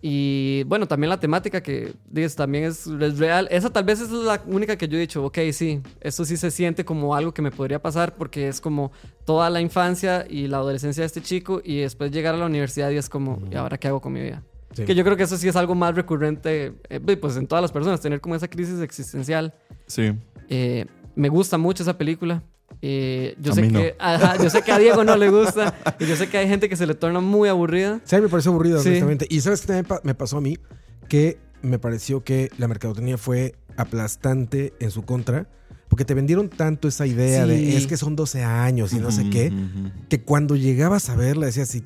[0.01, 3.47] Y bueno, también la temática que dices, también es, es real.
[3.51, 6.51] Esa tal vez es la única que yo he dicho, ok, sí, esto sí se
[6.51, 8.91] siente como algo que me podría pasar porque es como
[9.25, 12.89] toda la infancia y la adolescencia de este chico y después llegar a la universidad
[12.91, 14.41] y es como, ¿y ahora qué hago con mi vida?
[14.73, 14.85] Sí.
[14.85, 17.71] Que yo creo que eso sí es algo más recurrente eh, pues en todas las
[17.71, 19.53] personas, tener como esa crisis existencial.
[19.87, 20.13] Sí.
[20.47, 20.85] Eh,
[21.15, 22.41] me gusta mucho esa película.
[22.81, 23.79] Eh, yo, A sé mí no.
[23.79, 26.47] que, ajá, yo sé que a Diego no le gusta y yo sé que hay
[26.47, 27.99] gente que se le torna muy aburrida.
[28.05, 28.89] Sí, a mí me pareció aburrido, Sí.
[28.89, 29.27] honestamente.
[29.29, 30.57] Y sabes pa- me pasó a mí,
[31.09, 35.47] que me pareció que la mercadotecnia fue aplastante en su contra,
[35.89, 37.49] porque te vendieron tanto esa idea Sí.
[37.49, 39.51] de es que son 12 años y no sé qué,
[40.07, 41.83] que cuando llegabas a verla decías, si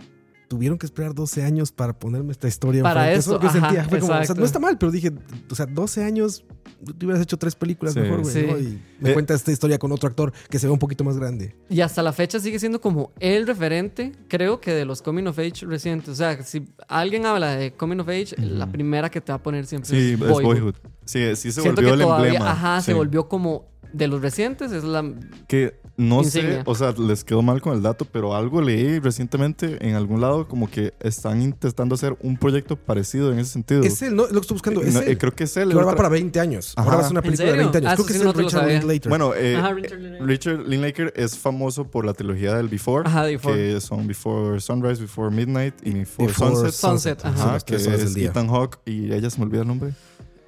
[0.54, 2.84] tuvieron que esperar 12 años para ponerme esta historia.
[2.84, 3.20] Para enfrente".
[3.20, 3.84] eso, es lo que ajá, sentía.
[3.86, 5.12] Fue como, o sea, no está mal, pero dije,
[5.50, 6.46] o sea, 12 años,
[6.86, 8.02] tú hubieras hecho tres películas Sí.
[8.02, 8.46] mejor, güey, Sí.
[8.48, 8.60] ¿no?
[8.60, 9.14] Y me Eh.
[9.14, 11.56] cuenta esta historia con otro actor que se ve un poquito más grande.
[11.70, 15.40] Y hasta la fecha sigue siendo como el referente, creo que de los Coming of
[15.40, 16.10] Age recientes.
[16.10, 19.42] O sea, si alguien habla de Coming of Age, la primera que te va a
[19.44, 20.44] poner siempre Sí, es es Boyhood.
[20.44, 20.76] Boyhood.
[21.06, 22.52] Sí, sí se Siento volvió que el todavía, emblema.
[22.52, 25.04] ajá, se volvió como de los recientes, es la...
[25.48, 26.56] Que no Insignia.
[26.58, 30.22] sé, o sea, les quedó mal con el dato, pero algo leí recientemente en algún
[30.22, 33.84] lado como que están intentando hacer un proyecto parecido en ese sentido.
[33.84, 34.24] Es él, ¿no?
[34.24, 34.82] Lo que estoy buscando.
[34.82, 35.10] Es No, él.
[35.10, 35.72] eh, creo que es él.
[35.72, 36.74] Ahora va para 20 años.
[36.76, 36.86] Ajá.
[36.86, 37.64] Ahora va a ser una ¿En película de serio?
[37.72, 37.92] 20 años.
[37.92, 38.68] Ah, Creo que sí es no Richard.
[38.68, 39.10] Linklater.
[39.10, 40.28] Bueno, eh, Ajá, eh, Richard Linklater.
[40.28, 43.56] Richard Linklater es famoso por la trilogía del Before, Ajá, Before.
[43.56, 46.74] que son Before Sunrise, Before Midnight y Before, Before Sunset.
[46.74, 47.60] Sunset, ajá.
[47.60, 48.30] Que es día.
[48.30, 49.94] Ethan Hawke y ella se me olvida el nombre.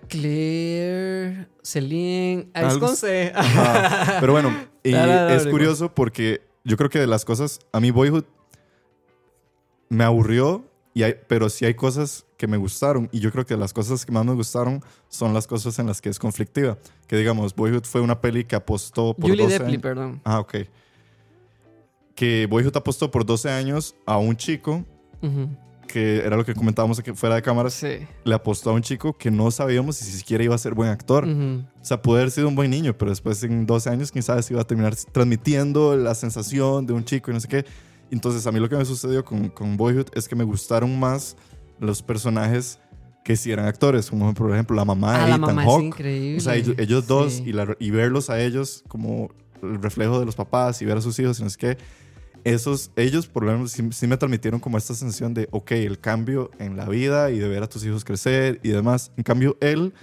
[0.07, 3.31] Claire, Celine, ah, C.
[3.35, 4.17] Ajá.
[4.19, 8.25] Pero bueno, y es curioso porque yo creo que de las cosas, a mí Boyhood
[9.89, 13.09] me aburrió, y hay, pero sí hay cosas que me gustaron.
[13.11, 16.01] Y yo creo que las cosas que más me gustaron son las cosas en las
[16.01, 16.77] que es conflictiva.
[17.07, 19.81] Que digamos, Boyhood fue una peli que apostó por Julie 12 Depli, años.
[19.81, 20.21] perdón.
[20.23, 20.55] Ah, ok.
[22.15, 24.85] Que Boyhood apostó por 12 años a un chico
[25.21, 25.49] Ujú.
[25.95, 27.99] Que era lo que comentábamos aquí fuera de cámaras, Sí.
[28.25, 31.25] le apostó a un chico que no sabíamos si siquiera iba a ser buen actor.
[31.25, 31.63] Ujú.
[31.81, 34.43] O sea, pudo haber sido un buen niño, pero después en 12 años, quién sabe
[34.43, 37.65] si iba a terminar transmitiendo la sensación de un chico y no sé qué.
[38.12, 41.38] Entonces, a mí lo que me sucedió con, con Boyhood es que me gustaron más
[41.79, 42.79] los personajes
[43.23, 46.36] que sí eran actores, como por ejemplo la mamá Ah, de Ethan Hawke.
[46.38, 47.43] O sea, ellos, ellos dos Sí.
[47.47, 49.29] y, la- y verlos a ellos como
[49.63, 51.77] el reflejo de los papás y ver a sus hijos y no sé qué.
[52.45, 55.99] Esos, ellos por lo menos sí, sí me transmitieron como esta sensación de, ok, el
[55.99, 59.12] cambio en la vida y de ver a tus hijos crecer y demás.
[59.17, 59.93] En cambio, él,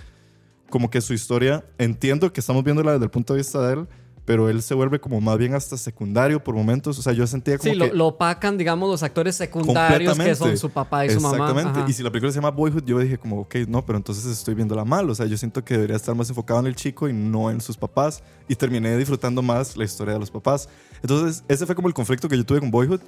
[0.68, 3.88] como que su historia, entiendo que estamos viéndola desde el punto de vista de él,
[4.24, 6.98] pero él se vuelve como más bien hasta secundario por momentos.
[6.98, 7.96] O sea, yo sentía como Sí, lo, que...
[7.96, 11.36] lo opacan, digamos, los actores secundarios que son su papá y su mamá.
[11.36, 11.80] Exactamente.
[11.80, 11.90] Ajá.
[11.90, 14.54] Y si la película se llama Boyhood, yo dije como, ok, no, pero entonces estoy
[14.54, 15.10] viéndola mal.
[15.10, 17.60] O sea, yo siento que debería estar más enfocado en el chico y no en
[17.60, 18.22] sus papás.
[18.48, 20.68] Y terminé disfrutando más la historia de los papás.
[21.02, 23.00] Entonces, ese fue como el conflicto que yo tuve con Boyhood.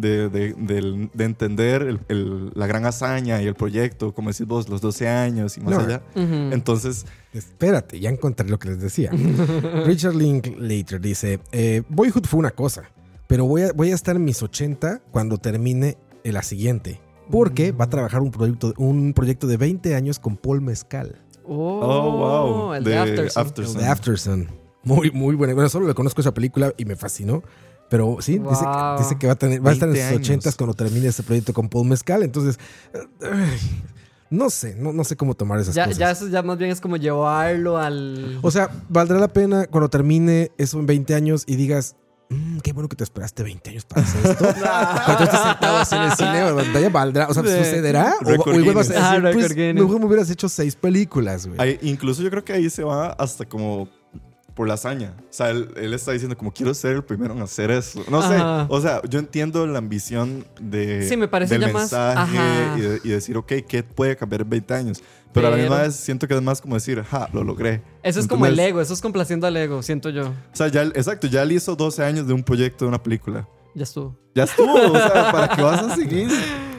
[0.00, 4.46] De, de, del- de entender el- el- la gran hazaña y el proyecto, como decís
[4.46, 5.80] vos, los 12 años y más No.
[5.80, 6.02] allá.
[6.14, 9.10] Entonces, Espérate, ya encontré lo que les decía.
[9.84, 12.90] Richard Linklater dice, eh, Boyhood fue una cosa,
[13.26, 17.00] pero voy a, voy a estar en mis 80 cuando termine la siguiente.
[17.30, 21.16] Porque va a trabajar un proyecto, un proyecto de 20 años con Paul Mezcal.
[21.44, 22.16] Oh, Oh,
[22.66, 22.74] wow.
[22.74, 23.42] El De de Aftersun.
[23.42, 24.48] After- El de.
[24.84, 25.52] Muy, muy buena.
[25.54, 27.42] Bueno, solo le conozco esa película y me fascinó.
[27.90, 28.96] Pero sí, dice, Wow.
[28.96, 30.20] que, dice que va a, tener, va a estar en 20 sus.
[30.20, 32.22] 80 cuando termine este proyecto con Paul Mezcal.
[32.22, 32.58] Entonces,
[34.30, 35.98] no sé, no, no sé cómo tomar esas Ya, cosas.
[35.98, 38.38] ya eso ya más bien es como llevarlo al...
[38.42, 41.96] O sea, valdrá la pena cuando termine eso en 20 años y digas,
[42.28, 44.44] "Mm, qué bueno que te esperaste 20 años para hacer esto.
[45.06, 47.42] cuando tú estés sentado así en el cine pantalla, valdrá, o sea.
[47.42, 48.14] ¿sucederá?
[48.22, 51.58] O, o igual vas a decir, Ah, pues, mejor me hubieras hecho seis películas, güey.
[51.58, 53.88] ahí- incluso yo creo que ahí se va hasta como
[54.58, 55.14] por la hazaña.
[55.20, 58.02] O sea, él, él está diciendo como quiero ser el primero en hacer eso.
[58.10, 58.34] No sé.
[58.34, 58.66] Ajá.
[58.68, 62.74] O sea, yo entiendo la ambición de, Sí, me parece del ya más- mensaje ajá.
[62.76, 65.00] y, de- y decir, ok, ¿qué puede cambiar en 20 años?
[65.32, 67.82] Pero, a la Pero- misma vez siento que es más como decir, ja, lo logré.
[68.02, 70.28] Eso es como el ego, eso es complaciendo al ego, siento yo.
[70.30, 73.48] O sea, ya, exacto, ya él hizo 12 años de un proyecto, de una película.
[73.76, 74.16] Ya estuvo.
[74.34, 76.28] Ya estuvo, o sea, ¿para qué vas a seguir?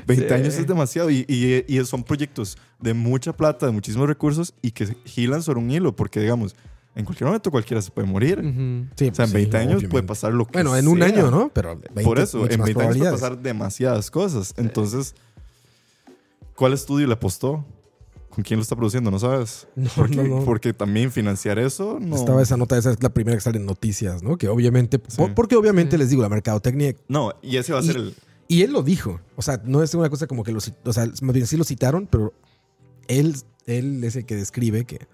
[0.05, 0.33] 20 Sí.
[0.33, 4.71] años es demasiado y, y- y son proyectos de mucha plata, de muchísimos recursos y
[4.71, 6.55] que gilan sobre un hilo porque, digamos,
[6.95, 8.39] en cualquier momento cualquiera se puede morir.
[8.39, 8.87] Ujú.
[8.95, 9.87] Sí, O sea, en pues, 20 sí, años obviamente.
[9.89, 11.07] puede pasar lo que Bueno, en un sea.
[11.07, 11.49] año, ¿no?
[11.53, 14.53] Pero 20, Por eso, en más 20 años puede pasar demasiadas cosas.
[14.57, 15.15] Entonces,
[16.55, 17.65] ¿cuál estudio le apostó?
[18.29, 19.09] ¿Con quién lo está produciendo?
[19.11, 19.67] ¿No sabes?
[19.75, 20.45] No, porque, no, no.
[20.45, 22.15] porque también financiar eso no.
[22.15, 24.37] Estaba esa nota, esa es la primera que sale en noticias, ¿no?
[24.37, 25.99] Que obviamente, por- porque obviamente Sí.
[25.99, 28.15] les digo, la mercadotecnia No, y ese va a Y- ser el.
[28.47, 29.19] Y él lo dijo.
[29.35, 31.63] O sea, no es una cosa como que lo O sea, más bien sí lo
[31.63, 32.33] citaron, pero
[33.07, 35.07] él, él es el que describe que.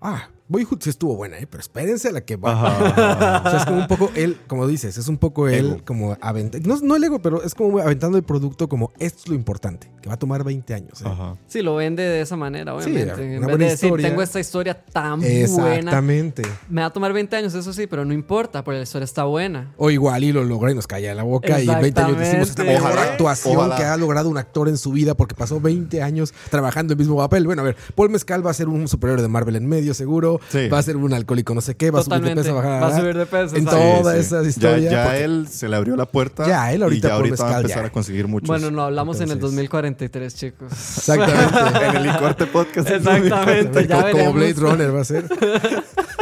[0.00, 1.46] Ah, Boyhood sí estuvo buena, ¿eh?
[1.48, 2.52] Pero espérense a la que va.
[2.52, 3.42] Ajá.
[3.46, 5.76] O sea, es como un poco él, como dices, es un poco él Ego.
[5.86, 6.68] como aventando.
[6.68, 9.90] No, no el ego, pero es como aventando el producto como esto es lo importante,
[10.02, 11.00] que va a tomar 20 años.
[11.02, 11.04] ¿eh?
[11.06, 11.36] Ajá.
[11.46, 13.14] Sí, lo vende de esa manera, Sí, obviamente.
[13.14, 14.08] una en vez buena de decir, historia.
[14.08, 15.34] tengo esta historia tan buena.
[15.40, 16.42] Exactamente.
[16.68, 19.24] Me va a tomar 20 años, eso sí, pero no importa, porque la historia está
[19.24, 19.72] buena.
[19.76, 22.48] O igual y lo logra y nos calla la boca y en 20 años decimos
[22.50, 23.76] esta mejor actuación ojalá.
[23.76, 27.16] que ha logrado un actor en su vida porque pasó 20 años trabajando el mismo
[27.16, 27.46] papel.
[27.46, 30.39] Bueno, a ver, Paul Mezcal va a ser un superior de Marvel en medio, seguro.
[30.48, 30.68] Sí.
[30.68, 32.82] Va a ser un alcohólico no sé qué, va a subir de peso, bajar.
[32.82, 33.56] Va a subir de peso.
[33.56, 33.64] En.
[33.66, 36.46] Todas esas Ya- historias, Ya, porque- él se le abrió la puerta.
[36.46, 37.84] Ya, él ahorita y ya va a empezar ya.
[37.84, 38.48] a conseguir muchos.
[38.48, 40.72] Bueno, no hablamos en el Entonces- 2043, chicos.
[40.72, 41.86] Exactamente.
[41.90, 42.90] en el Licorte Podcast.
[42.90, 44.32] Exactamente, ya como.
[44.32, 45.24] Blade Runner va a ser.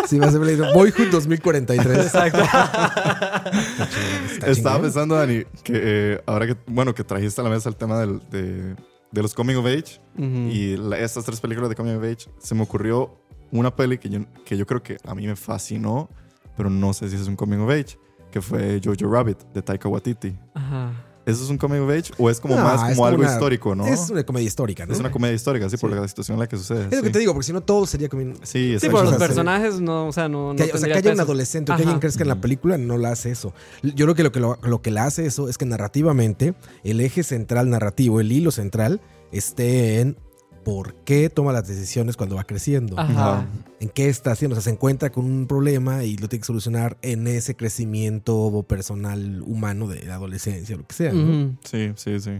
[0.09, 0.75] Sí, va a ser Blade Runner.
[0.75, 1.99] Boyhood 2043.
[2.07, 2.39] Exacto.
[4.47, 8.01] Estaba pensando, Dani, que eh, ahora que, bueno, que trajiste a la mesa el tema
[8.01, 8.75] del- de,
[9.11, 12.55] de los Coming of Age y la- estas tres películas de Coming of Age, se
[12.55, 13.15] me ocurrió
[13.51, 16.09] una peli que yo, que yo creo que a mí me fascinó,
[16.57, 17.99] pero no sé si es un Coming of Age,
[18.31, 20.37] que fue Jojo Rabbit de Taika Waititi.
[20.55, 21.05] Ajá.
[21.27, 23.75] ¿Eso es un Coming of Age o es como No, más como algo una- histórico,
[23.75, 23.87] no?
[23.87, 24.95] Es una comedia histórica, ¿no?
[24.95, 26.87] Es una comedia histórica, sí, por la situación en la que sucede.
[26.91, 28.33] Es lo que te digo, porque si no todo sería como...
[28.45, 30.55] Sí, Sí, por los personajes, no, o sea, no.
[30.55, 31.91] no Que o sea, que haya un adolescente o que Ajá.
[31.91, 33.53] alguien crezca en la película no la hace eso.
[33.83, 36.99] Yo creo que lo que, lo, lo que la hace eso es que narrativamente el
[37.03, 40.17] eje central narrativo, el hilo central, esté en
[40.69, 43.01] por qué toma las decisiones cuando va creciendo.
[43.01, 43.47] Ajá.
[43.81, 44.53] En qué está haciendo.
[44.55, 48.63] O sea, se encuentra con un problema y lo tiene que solucionar en ese crecimiento
[48.69, 51.15] personal humano de la adolescencia, lo que sea.
[51.15, 51.57] ¿no?
[51.65, 52.33] Sí, sí, sí.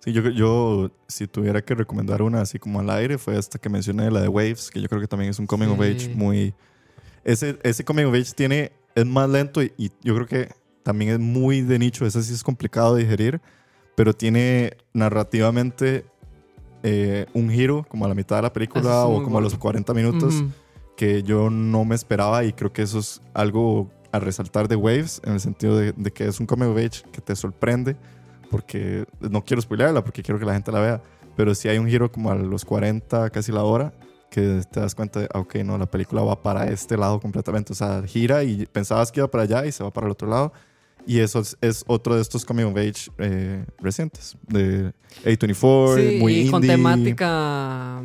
[0.00, 3.68] Sí, yo, yo si tuviera que recomendar una así como al aire, fue esta que
[3.68, 5.84] mencioné, la de Waves, que yo creo que también es un coming of Sí.
[5.84, 6.54] age muy...
[7.22, 10.48] Ese, ese coming of age tiene, es más lento y, y yo creo que
[10.82, 13.40] también es muy de nicho, ese sí es complicado de digerir,
[13.94, 16.04] pero tiene narrativamente
[16.82, 19.62] eh, un giro como a la mitad de la película o como a los bueno.
[19.62, 20.44] 40 minutos
[20.96, 25.20] que yo no me esperaba y creo que eso es algo a resaltar de Waves
[25.24, 27.96] en el sentido de, de que es un coming of age que te sorprende
[28.50, 31.02] porque no quiero spoilearla, porque quiero que la gente la vea.
[31.36, 33.92] Pero sí hay un giro como a los 40, casi la hora,
[34.30, 37.72] que te das cuenta de, ah, ok, no, la película va para este lado completamente.
[37.72, 40.28] O sea, gira y pensabas que iba para allá y se va para el otro
[40.28, 40.52] lado.
[41.08, 44.92] Y eso es, es otro de estos coming of age eh, recientes, de
[45.24, 46.50] A24, Sí, muy y indie.
[46.50, 48.02] con temática.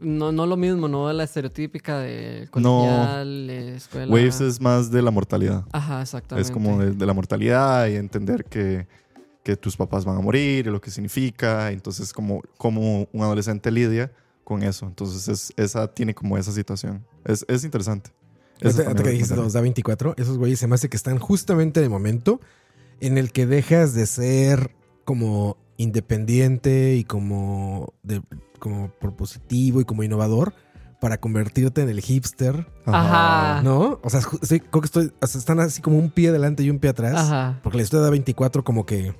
[0.00, 4.12] No, no lo mismo, no la estereotípica de colegial, eh, escuela.
[4.12, 5.64] Waves es más de la mortalidad.
[5.70, 6.48] Ajá, exactamente.
[6.48, 8.88] Es como de, de la mortalidad y entender que,
[9.44, 11.70] que tus papás van a morir y lo que significa.
[11.70, 14.10] Entonces, como, como un adolescente lidia
[14.42, 14.86] con eso.
[14.86, 17.06] Entonces, es, esa tiene como esa situación.
[17.24, 18.10] Es, es interesante.
[18.62, 21.18] Ahorita también ahorita que dijiste los da 24, esos güeyes se me hace que están
[21.18, 22.40] justamente en el momento
[23.00, 25.56] en el que dejas de ser como
[26.04, 28.22] independiente y como, de,
[28.58, 30.54] como propositivo y como innovador
[31.00, 33.62] para convertirte en el hipster, Ajá.
[33.62, 33.98] ¿no?
[34.02, 36.68] O sea, estoy- creo que estoy, o sea, están así como un pie adelante y
[36.70, 37.14] un pie atrás.
[37.16, 37.60] Ajá.
[37.62, 39.14] Porque la historia de A24 como que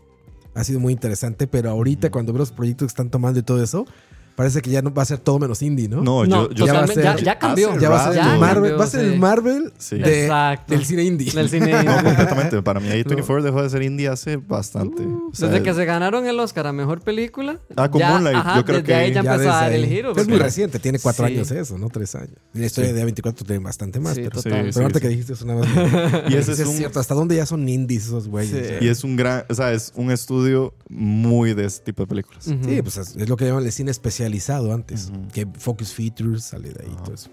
[0.55, 2.13] ha sido muy interesante, pero ahorita Ujú.
[2.13, 3.87] cuando veo los proyectos que están tomando y todo eso,
[4.35, 5.99] parece que ya no va a ser todo menos indie, ¿no?
[6.03, 7.03] No, No, yo, yo ya va a totalmente.
[7.19, 7.79] ser- Ya, ya cambió.
[7.79, 9.07] ya va a ser Ya el Marvel, cambió, va a ser sí.
[9.13, 9.99] el Marvel Sí.
[9.99, 10.75] de- Exacto.
[10.75, 11.33] del cine indie.
[11.33, 11.83] Del cine.
[11.85, 12.63] No, completamente.
[12.63, 15.03] Para mí, A24 dejó de ser indie hace bastante.
[15.05, 17.59] O sea, Desde que se ganaron el Oscar a mejor película.
[17.77, 20.17] Ah, con Moonlight, ajá, yo creo desde que ahí ya empezó a dar el giro.
[20.17, 21.33] Es muy reciente, tiene cuatro Sí.
[21.35, 22.37] años eso, no tres años.
[22.55, 22.97] Y la historia Sí.
[22.97, 24.15] de A24 tiene bastante más.
[24.15, 24.65] Sí, pero, total.
[24.65, 25.03] Sí, pero ahorita sí.
[25.03, 25.69] que dijiste eso nada más.
[26.31, 28.81] Y ese es cierto, hasta dónde ya son indies esos güeyes.
[28.83, 32.45] Y es un gran, o sea, es un estudio muy de este tipo de películas.
[32.45, 33.91] Sí, pues es, lo que llaman el cine
[34.25, 35.11] especializado antes.
[35.11, 35.29] Ujú.
[35.33, 37.03] Que Focus Features sale de ahí y Ajá.
[37.05, 37.31] todo eso.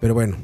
[0.00, 0.36] Pero bueno,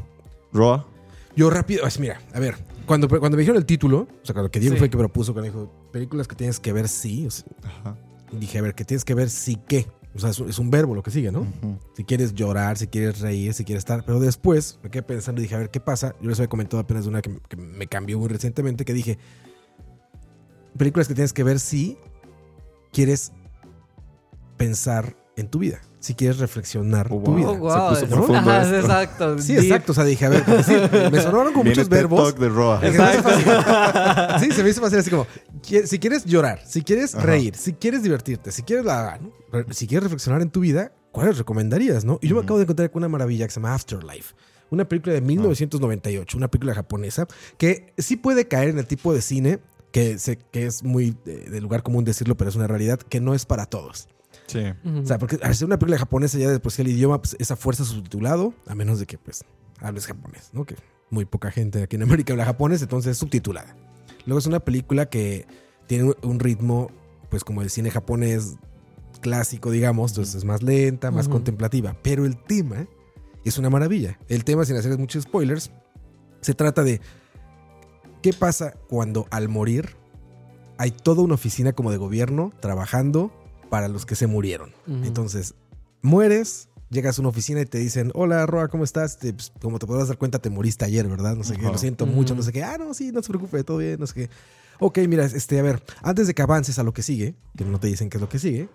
[0.53, 0.87] Roa,
[1.35, 2.57] yo rápido, pues mira, a ver,
[2.87, 4.79] cuando, cuando me dijeron el título, o sea, cuando que Diego Sí.
[4.79, 7.97] fue el que propuso, cuando dijo películas que tienes que ver sí, o sea, Ajá.
[8.33, 9.87] dije, a ver, que tienes que ver sí qué.
[10.15, 11.41] O sea, es, un- es un verbo lo que sigue, ¿no?
[11.41, 11.79] Ujú.
[11.95, 14.03] Si quieres llorar, si quieres reír, si quieres estar.
[14.07, 16.15] Pero después me quedé pensando y dije, a ver, ¿qué pasa?
[16.23, 19.19] Yo les había comentado apenas de una que, que me cambió muy recientemente, que dije,
[20.79, 21.99] películas que tienes que ver si
[22.93, 23.33] quieres
[24.57, 27.35] pensar en tu vida, si quieres reflexionar Oh, tu wow.
[27.37, 27.49] vida.
[27.51, 27.89] Oh, Se wow.
[27.91, 28.77] puso es- profundo Ajá, esto.
[28.77, 29.39] exacto.
[29.39, 29.63] Sí, Deep.
[29.65, 29.93] exacto.
[29.93, 30.73] O sea, dije, a ver, sí,
[31.13, 32.25] me sonaron con Viene muchos TED verbos.
[32.25, 32.81] Talk de Roa.
[34.41, 35.27] Sí, se me hizo fácil así como,
[35.63, 37.27] si quieres llorar, si quieres Ajá.
[37.27, 39.21] reír, si quieres divertirte, si quieres la,
[39.71, 42.19] si quieres reflexionar en tu vida, ¿cuáles recomendarías, no?
[42.23, 44.35] Y yo me acabo de encontrar con una maravilla que se llama Afterlife.
[44.71, 49.21] Una película de 1998, una película japonesa que sí puede caer en el tipo de
[49.23, 49.59] cine
[49.93, 53.21] que, sé que es muy de, de lugar común decirlo, pero es una realidad que
[53.21, 54.09] no es para todos.
[54.47, 54.63] Sí.
[54.85, 57.37] O sea, porque al ser una película japonesa ya de por sí el idioma, pues,
[57.39, 59.45] esa fuerza subtitulado, a menos de que pues
[59.81, 60.65] hables japonés, ¿no?
[60.65, 60.77] Que
[61.11, 63.77] muy poca gente aquí en América habla japonés, entonces es subtitulada.
[64.25, 65.47] Luego es una película que
[65.87, 66.91] tiene un- ritmo,
[67.31, 68.57] pues como el cine japonés
[69.21, 72.87] clásico, digamos, entonces es más lenta, más contemplativa, pero el tema
[73.45, 74.19] es una maravilla.
[74.29, 75.71] El tema, sin hacer muchos spoilers,
[76.41, 77.01] se trata de
[78.23, 79.97] qué pasa cuando al morir
[80.79, 83.33] hay toda una oficina como de gobierno trabajando
[83.69, 84.73] para los que se murieron.
[85.05, 85.55] Entonces,
[86.03, 89.19] mueres, llegas a una oficina y te dicen, hola, Roa, ¿cómo estás?
[89.19, 91.35] Te- pues, como te podrás dar cuenta, te moriste ayer, ¿verdad?
[91.37, 92.63] No sé qué, lo siento mucho, no sé qué.
[92.63, 94.31] Ah, no, sí, no se preocupe, todo bien, no sé qué.
[94.79, 97.81] Ok, mira, este, a ver, antes de que avances a lo que sigue, que no
[97.81, 98.69] te dicen qué es lo que sigue,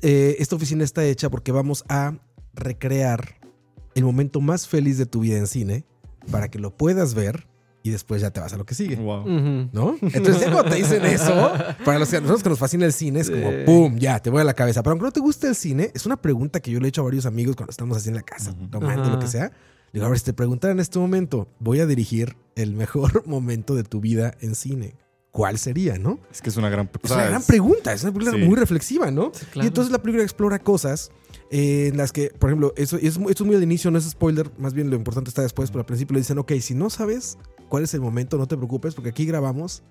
[0.00, 2.14] eh, esta oficina está hecha porque vamos a
[2.54, 3.40] recrear
[3.94, 5.84] el momento más feliz de tu vida en cine
[6.30, 7.46] para que lo puedas ver
[7.82, 8.96] y después ya te vas a lo que sigue.
[8.96, 9.20] Wow.
[9.22, 9.68] Ujú.
[9.72, 9.96] ¿No?
[10.00, 11.52] Entonces, ya cuando te dicen eso,
[11.84, 13.56] para los que, nosotros que nos fascina el cine, es como Sí.
[13.66, 13.96] ¡pum!
[13.98, 14.82] Ya, te voy a la cabeza.
[14.82, 17.00] Pero aunque no te guste el cine, es una pregunta que yo le he hecho
[17.00, 18.68] a varios amigos cuando estamos así en la casa, Ujú.
[18.68, 19.12] tomando Ajá.
[19.12, 19.52] lo que sea.
[19.92, 23.74] Digo, a ver, si te preguntara en este momento, voy a dirigir el mejor momento
[23.74, 24.94] de tu vida en cine.
[25.30, 26.18] ¿Cuál sería, no?
[26.30, 26.90] Es que es una gran...
[27.02, 28.44] Es una gran pregunta, es una película Sí.
[28.46, 29.32] muy reflexiva, ¿no?
[29.34, 29.64] Sí, claro.
[29.64, 31.10] Y entonces la película explora cosas
[31.50, 34.04] eh, en las que, por ejemplo, eso es, esto es muy al inicio, no es
[34.10, 36.90] spoiler, más bien lo importante está después, pero al principio le dicen, ok, si no
[36.90, 37.38] sabes
[37.72, 39.82] cuál es el momento, no te preocupes, porque aquí grabamos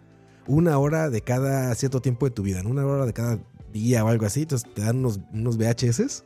[0.46, 2.70] una hora de cada cierto tiempo de tu vida, ¿no?
[2.70, 3.40] una hora de cada
[3.74, 6.24] día o algo así, entonces te dan unos, unos VHS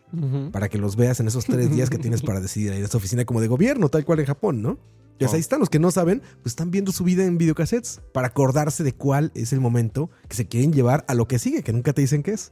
[0.52, 2.98] para que los veas en esos tres días que tienes para decidir ahí en esta
[2.98, 4.80] oficina como de gobierno, tal cual en Japón, ¿no?
[5.18, 5.32] Y Oh.
[5.32, 8.84] ahí están los que no saben, pues están viendo su vida en videocassettes para acordarse
[8.84, 11.94] de cuál es el momento que se quieren llevar a lo que sigue, que nunca
[11.94, 12.52] te dicen qué es.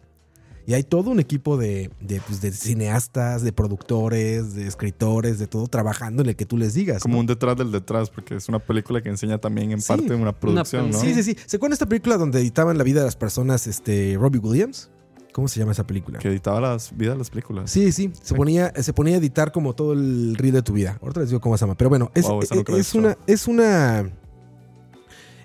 [0.66, 5.48] Y hay todo un equipo de, de, pues, de cineastas, de productores, de escritores, de
[5.48, 7.02] todo trabajando en el que tú les digas.
[7.04, 7.20] como ¿no?
[7.22, 9.88] un detrás del detrás, porque es una película que enseña también en Sí.
[9.90, 11.00] parte una producción, ¿no?
[11.00, 11.38] Sí, sí, sí.
[11.46, 14.90] ¿Se acuerdan esta película donde editaban la vida de las personas, este, Robbie Williams?
[15.34, 16.20] ¿Cómo se llama esa película?
[16.20, 17.70] Que editaba las vidas de las películas.
[17.70, 18.34] Sí, sí, se Sí.
[18.36, 20.98] ponía, se ponía a editar como todo el reel de tu vida.
[21.02, 21.76] Ahorita les digo cómo se llama.
[21.76, 24.10] Pero bueno, es, Wow, la he es una, es una.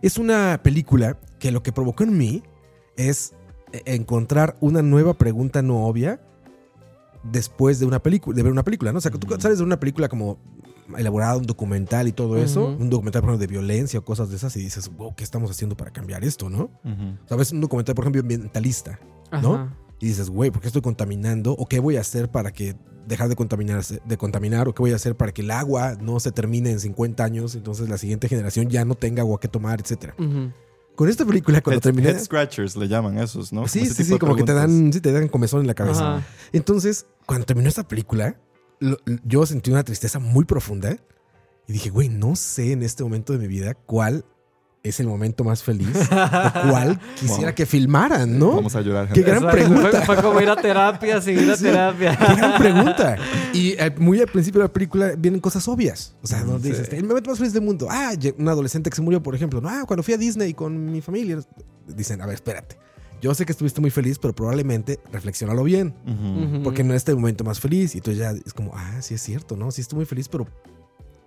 [0.02, 2.42] Es una película que lo que provocó en mí
[2.96, 3.32] es
[3.72, 6.20] encontrar una nueva pregunta no obvia
[7.22, 8.98] después de una película, de ver una película, ¿no?
[8.98, 10.38] O sea, que tú sales de una película como
[10.96, 14.36] elaborada, un documental y todo eso, un documental, por ejemplo, de violencia o cosas de
[14.36, 16.70] esas, y dices, wow, ¿qué estamos haciendo para cambiar esto, no?
[17.28, 18.98] Sabes, un documental, por ejemplo, ambientalista,
[19.42, 19.70] ¿no?
[20.00, 21.52] Y dices, güey, ¿por qué estoy contaminando?
[21.52, 22.76] ¿O qué voy a hacer para que
[23.06, 24.68] dejar de contaminarse, de contaminar?
[24.68, 27.54] ¿O qué voy a hacer para que el agua no se termine en 50 años?
[27.54, 30.14] Entonces la siguiente generación ya no tenga agua que tomar, etcétera.
[30.18, 30.52] Ujú.
[30.98, 32.08] Con esta película, cuando Head, terminé.
[32.10, 33.68] head scratchers le llaman esos, ¿no?
[33.68, 36.16] Sí, Ese sí, sí, como que te dan, sí, te dan comezón en la cabeza.
[36.16, 36.26] Ajá.
[36.52, 38.40] Entonces, cuando terminó esta película,
[38.80, 40.96] lo- yo sentí una tristeza muy profunda
[41.68, 44.24] y dije, güey, no sé en este momento de mi vida cuál
[44.82, 47.54] es el momento más feliz o cuál quisiera Wow.
[47.54, 48.52] que filmaran, ¿no?
[48.56, 50.02] Vamos a llorar, Qué gran pregunta.
[50.02, 52.16] Fue, como ir a terapia sin ir a terapia.
[52.16, 53.16] Qué gran pregunta.
[53.52, 56.14] Y eh, muy al principio de la película vienen cosas obvias.
[56.22, 56.96] O sea, Mm, donde dices, sí.
[56.96, 57.88] el momento más feliz del mundo.
[57.90, 59.60] Ah, un adolescente que se murió, por ejemplo.
[59.60, 61.38] No, ah, cuando fui a Disney con mi familia.
[61.86, 62.76] Dicen, a ver, espérate.
[63.20, 65.94] Yo sé que estuviste muy feliz, pero probablemente reflexionalo bien.
[66.06, 66.44] Ujú.
[66.56, 66.62] Ujú.
[66.62, 67.94] Porque no es este momento más feliz.
[67.94, 69.70] Y entonces ya es como, ah, sí es cierto, ¿no?
[69.72, 70.46] Sí estoy muy feliz, pero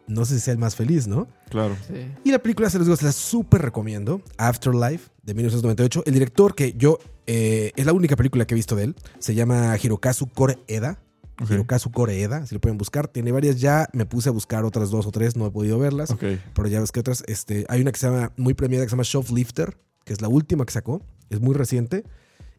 [0.08, 1.28] no sé si sea el más feliz, ¿no?
[1.50, 1.76] Claro.
[1.88, 2.08] Sí.
[2.24, 4.22] Y la película, se los digo, se la súper recomiendo.
[4.38, 6.04] Afterlife, de 1998.
[6.06, 9.36] El director que yo, eh, es la única película que he visto de él, se
[9.36, 11.00] llama Hirokazu Koreeda.
[11.42, 11.52] Ok.
[11.52, 13.08] Hirokazu Koreeda, si lo pueden buscar.
[13.08, 16.12] Tiene varias ya, me puse a buscar otras dos o tres, no he podido verlas.
[16.12, 16.24] Ok.
[16.54, 18.94] Pero ya ves que otras, este, hay una que se llama, muy premiada, que se
[18.96, 21.02] llama Shoplifter, que es la última que sacó.
[21.30, 22.04] Es muy reciente.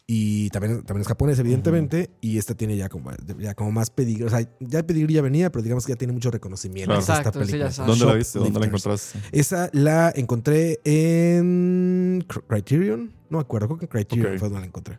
[0.06, 2.10] Y también, también es japonés, evidentemente.
[2.20, 4.24] Y esta tiene ya como, ya como más pedigrí.
[4.24, 6.86] O sea, ya el pedigrí ya venía, pero digamos que ya tiene mucho reconocimiento.
[6.88, 7.00] Claro.
[7.00, 7.64] esta Exacto, sí, película.
[7.70, 7.88] ya sabes.
[7.98, 8.38] ¿Dónde la viste?
[8.38, 9.18] ¿Dónde la encontraste?
[9.30, 13.12] Esa la encontré en Cr- Criterion.
[13.30, 14.38] No me acuerdo, creo que en Criterion Ok.
[14.38, 14.98] fue donde la encontré.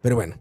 [0.00, 0.36] Pero bueno.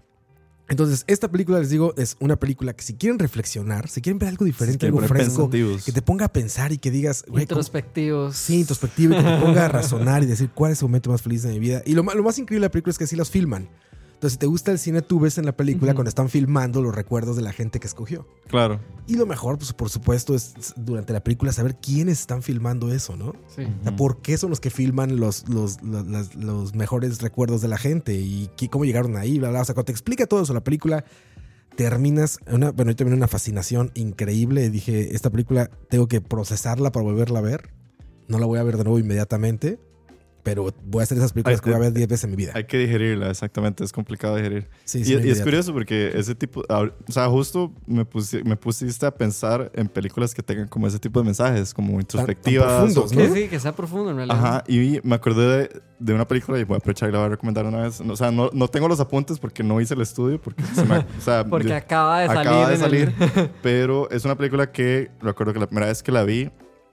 [0.69, 4.29] Entonces, esta película, les digo, es una película que si quieren reflexionar, si quieren ver
[4.29, 8.37] algo diferente, algo fresco, que te ponga a pensar y que digas, güey, ¿cómo- Introspectivos.
[8.37, 11.21] Sí, introspectivo y que te ponga a razonar y decir cuál es el momento más
[11.21, 11.81] feliz de mi vida.
[11.85, 13.67] Y lo, lo más increíble de la película es que sí los filman.
[14.21, 16.93] Entonces, si te gusta el cine, tú ves en la película cuando están filmando los
[16.93, 18.27] recuerdos de la gente que escogió.
[18.49, 18.79] Claro.
[19.07, 23.17] Y lo mejor, pues por supuesto, es durante la película saber quiénes están filmando eso,
[23.17, 23.33] ¿no?
[23.55, 23.63] Sí.
[23.63, 27.79] O sea, ¿Por qué son los que filman los, los, los, mejores recuerdos de la
[27.79, 28.13] gente?
[28.13, 29.39] ¿Y qué- cómo llegaron ahí?
[29.39, 29.61] Bla, bla.
[29.61, 31.03] O sea, cuando te explica todo eso, la película
[31.75, 34.69] terminas, una, bueno, yo terminé una fascinación increíble.
[34.69, 37.71] Dije, esta película tengo que procesarla para volverla a ver.
[38.27, 39.79] No la voy a ver de nuevo inmediatamente,
[40.43, 42.35] pero voy a hacer esas películas Ay, que voy a ver 10 veces en mi
[42.35, 42.51] vida.
[42.55, 43.83] Hay que digerirla, exactamente.
[43.83, 44.67] Es complicado digerir.
[44.85, 45.43] Sí, Y, sí, y es inmediato.
[45.43, 50.33] curioso porque ese tipo, o sea, justo me, pusi- me pusiste a pensar en películas
[50.33, 52.67] que tengan como ese tipo de mensajes, como introspectivas.
[52.67, 53.33] profundos, o- ¿no?
[53.35, 54.37] Sí, que sea profundo en realidad.
[54.37, 57.27] Ajá, y me acordé de, de una película y voy a aprovechar y la voy
[57.27, 58.01] a recomendar una vez.
[58.01, 60.97] O sea, no, no tengo los apuntes porque no hice el estudio, porque se me-
[60.97, 62.41] o sea, Porque yo- acaba de salir.
[62.41, 66.11] acaba de salir, el- pero es una película que recuerdo que la primera vez que
[66.11, 66.49] la vi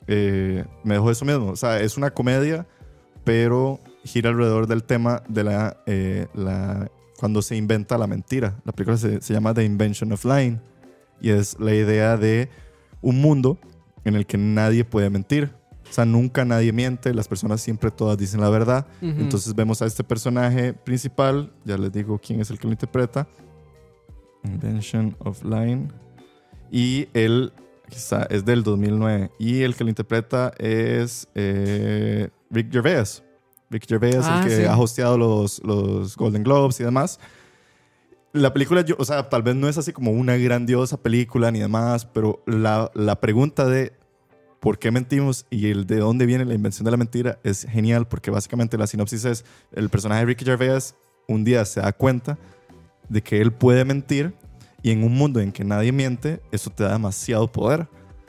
[0.06, 1.50] eh, me dejó eso mismo.
[1.50, 2.66] O sea, es una comedia,
[3.24, 8.56] pero gira alrededor del tema de la, eh, la cuando se inventa la mentira.
[8.64, 10.60] La película se, se llama The Invention of Lying
[11.20, 12.48] y es la idea de
[13.00, 13.58] un mundo
[14.04, 15.50] en el que nadie puede mentir.
[15.88, 18.86] O sea, nunca nadie miente, las personas siempre todas dicen la verdad.
[19.00, 23.26] Entonces vemos a este personaje principal, ya les digo quién es el que lo interpreta.
[24.44, 25.88] Invention of Line.
[26.70, 27.52] Y él
[27.88, 29.30] quizá, es del 2009.
[29.38, 33.22] Y el que lo interpreta es eh, Rick Gervais.
[33.70, 34.64] Rick Gervais, Ah, el que sí.
[34.64, 37.20] ha hosteado los, los Golden Globes y demás.
[38.32, 41.58] La película, yo, o sea, tal vez no es así como una grandiosa película ni
[41.60, 43.92] demás, pero la, la pregunta de
[44.60, 48.06] por qué mentimos y el de dónde viene la invención de la mentira es genial
[48.08, 50.94] porque básicamente la sinopsis es el personaje de Ricky Gervais
[51.28, 52.38] un día se da cuenta
[53.08, 54.34] de que él puede mentir
[54.82, 57.88] y en un mundo en que nadie miente, eso te da demasiado poder.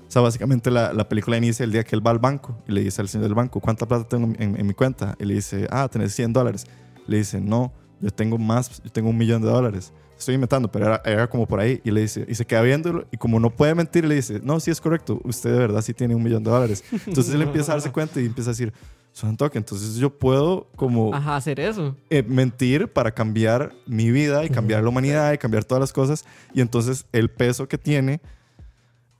[0.09, 2.71] O sea, básicamente la, la película inicia el día que él va al banco y
[2.71, 5.15] le dice al señor del banco, ¿cuánta plata tengo en, en mi cuenta?
[5.19, 6.65] Y le dice, ah, tenés 100 dólares.
[7.05, 9.93] Le dice, no, yo tengo más, yo tengo un millón de dólares.
[10.17, 11.79] Estoy inventando, pero era, era como por ahí.
[11.83, 14.59] Y le dice, y se queda viéndolo y como no puede mentir, le dice, no,
[14.59, 16.83] sí es correcto, usted de verdad sí tiene un millón de dólares.
[17.05, 18.73] Entonces él empieza a darse cuenta y empieza a decir,
[19.11, 21.95] son toque, entonces yo puedo como Ajá, hacer eso.
[22.09, 26.25] eh, mentir para cambiar mi vida y cambiar la humanidad y cambiar todas las cosas.
[26.53, 28.21] Y entonces el peso que tiene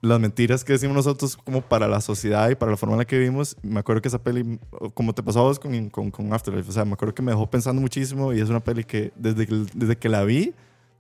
[0.02, 3.06] las mentiras que decimos nosotros como para la sociedad y para la forma en la
[3.06, 3.58] que vivimos.
[3.62, 4.60] Me acuerdo que esa peli,
[4.94, 7.32] como te pasó a vos con, con, con Afterlife, o sea, me acuerdo que me
[7.32, 10.54] dejó pensando muchísimo y es una peli que desde que, desde que la vi,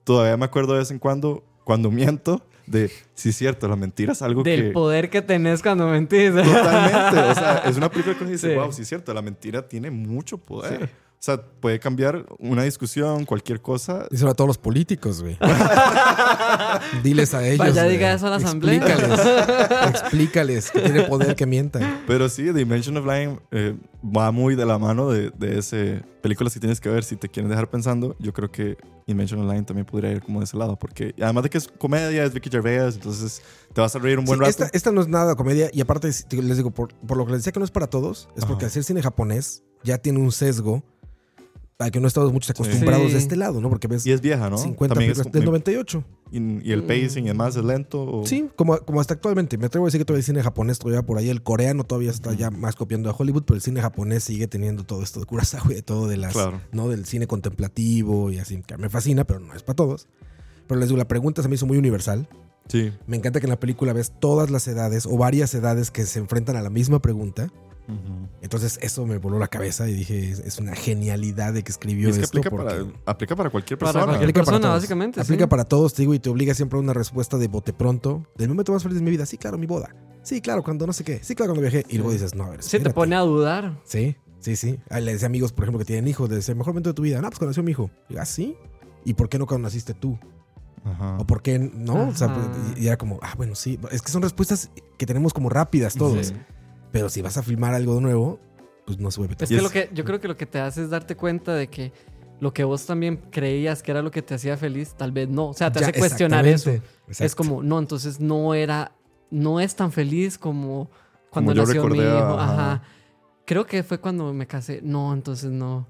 [0.03, 4.11] todavía me acuerdo de vez en cuando, cuando miento, de, sí es cierto, la mentira
[4.11, 4.71] es algo Del que...
[4.71, 6.31] poder que tenés cuando mentís.
[6.33, 7.19] Totalmente.
[7.19, 8.55] O sea, es una película que uno dice, Sí.
[8.55, 10.89] wow, sí es cierto, la mentira tiene mucho poder.
[11.19, 14.07] O sea, puede cambiar una discusión, cualquier cosa.
[14.09, 15.37] Díselo a todos los políticos, güey.
[17.03, 17.57] Diles a ellos.
[17.57, 17.97] Vaya, güey.
[17.97, 18.75] diga eso a la asamblea.
[18.77, 19.19] Explícales.
[19.89, 22.03] explícales que tiene poder que mientan.
[22.07, 26.53] Pero sí, Dimension of Line eh, va muy de la mano de, de ese películas
[26.53, 28.15] que tienes que ver si te quieren dejar pensando.
[28.19, 31.43] Yo creo que Dimension of Line también podría ir como de ese lado, porque además
[31.43, 33.41] de que es comedia, es Vicky Gervais, entonces
[33.73, 34.49] te vas a reír un buen Sí, rato.
[34.63, 37.41] esta, esta no es nada comedia y aparte les digo, por, por lo que les
[37.41, 38.67] decía que no es para todos, es porque Ajá.
[38.71, 40.83] hacer cine japonés ya tiene un sesgo
[41.81, 43.13] a que no estamos muchos acostumbrados Sí.
[43.13, 43.69] de este lado, ¿no?
[43.69, 44.57] Porque ves Y es vieja, ¿no?
[44.57, 46.03] 50 También es películas del muy- 98.
[46.29, 48.01] y, y el pacing y demás es lento.
[48.03, 49.57] o- Sí, como, como hasta actualmente.
[49.57, 51.29] Me atrevo a decir que todavía el cine japonés todavía por ahí.
[51.29, 54.83] El coreano todavía está ya más copiando a Hollywood, pero el cine japonés sigue teniendo
[54.83, 56.59] todo esto de Kurosawa y de todo de las, Claro.
[56.73, 56.89] ¿no?
[56.89, 60.09] Del cine contemplativo y así, que me fascina, pero no es para todos.
[60.67, 62.27] Pero les digo, la pregunta se me hizo muy universal.
[62.67, 62.91] Sí.
[63.07, 66.19] Me encanta que en la película ves todas las edades o varias edades que se
[66.19, 67.49] enfrentan a la misma pregunta.
[68.41, 72.07] Entonces eso me voló la cabeza y dije, es, es una genialidad de que escribió
[72.07, 72.37] Y es que esto.
[72.39, 74.05] aplica porque- para, aplica para cualquier Para persona.
[74.05, 75.49] cualquier Aplica persona, básicamente, Aplica sí.
[75.49, 78.23] para todos, te digo, y te obliga siempre a una respuesta de bote pronto.
[78.37, 79.25] Del momento más feliz de mi vida.
[79.25, 79.95] Sí, claro, mi boda.
[80.23, 81.19] Sí, claro, cuando no sé qué.
[81.23, 81.85] Sí, claro, cuando viajé.
[81.89, 82.63] Y luego dices, no, a ver.
[82.63, 83.79] Sí, te pone a dudar.
[83.85, 84.79] Sí, sí, sí.
[84.89, 86.93] Ah, Le decía a amigos, por ejemplo, que tienen hijos, desde el mejor momento de
[86.93, 87.21] tu vida.
[87.21, 87.89] No, pues cuando nació mi hijo.
[88.09, 88.55] Y ah, sí.
[89.05, 90.19] ¿Y por qué no cuando naciste tú?
[90.85, 91.17] Ajá.
[91.19, 92.09] ¿O por qué no?
[92.09, 92.33] O sea,
[92.77, 93.79] y era como, ah, bueno, sí.
[93.91, 96.27] Es que son respuestas que tenemos como rápidas todos.
[96.27, 96.33] Sí.
[96.91, 98.39] Pero si vas a filmar algo nuevo,
[98.85, 100.45] pues no se vuelve tan Es que es- lo que yo creo que lo que
[100.45, 101.91] te hace es darte cuenta de que
[102.39, 105.49] lo que vos también creías que era lo que te hacía feliz, tal vez no.
[105.49, 106.69] O sea, te Ya, hace cuestionar eso.
[106.71, 107.25] exactamente.
[107.25, 108.93] Es como, no, entonces no era,
[109.29, 110.89] no es tan feliz como
[111.29, 112.07] cuando Como nació mi hijo.
[112.07, 112.53] ajá.
[112.73, 112.83] Ajá.
[113.45, 114.79] Creo que fue cuando me casé.
[114.83, 115.85] No, entonces no.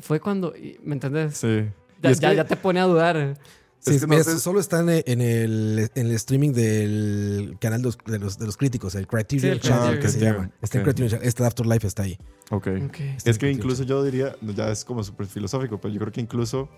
[0.00, 1.36] Fue cuando, ¿me entendés?
[1.36, 1.64] Sí.
[2.02, 3.36] Ya, es ya, que- ya te pone a dudar.
[3.82, 7.56] Sí, Es que no mira, sé- solo está en, en el, en el streaming del
[7.60, 10.02] canal de los, de los, de los críticos, el Criterion Sí, el Channel, Criterion.
[10.02, 10.50] que se llama.
[10.60, 10.84] Está en.
[10.84, 11.26] Criterion Channel.
[11.28, 12.18] Este Afterlife está ahí.
[12.50, 12.68] Ok.
[12.86, 12.96] Ok.
[13.24, 16.68] Es que incluso yo diría, ya es como súper filosófico, pero yo creo que incluso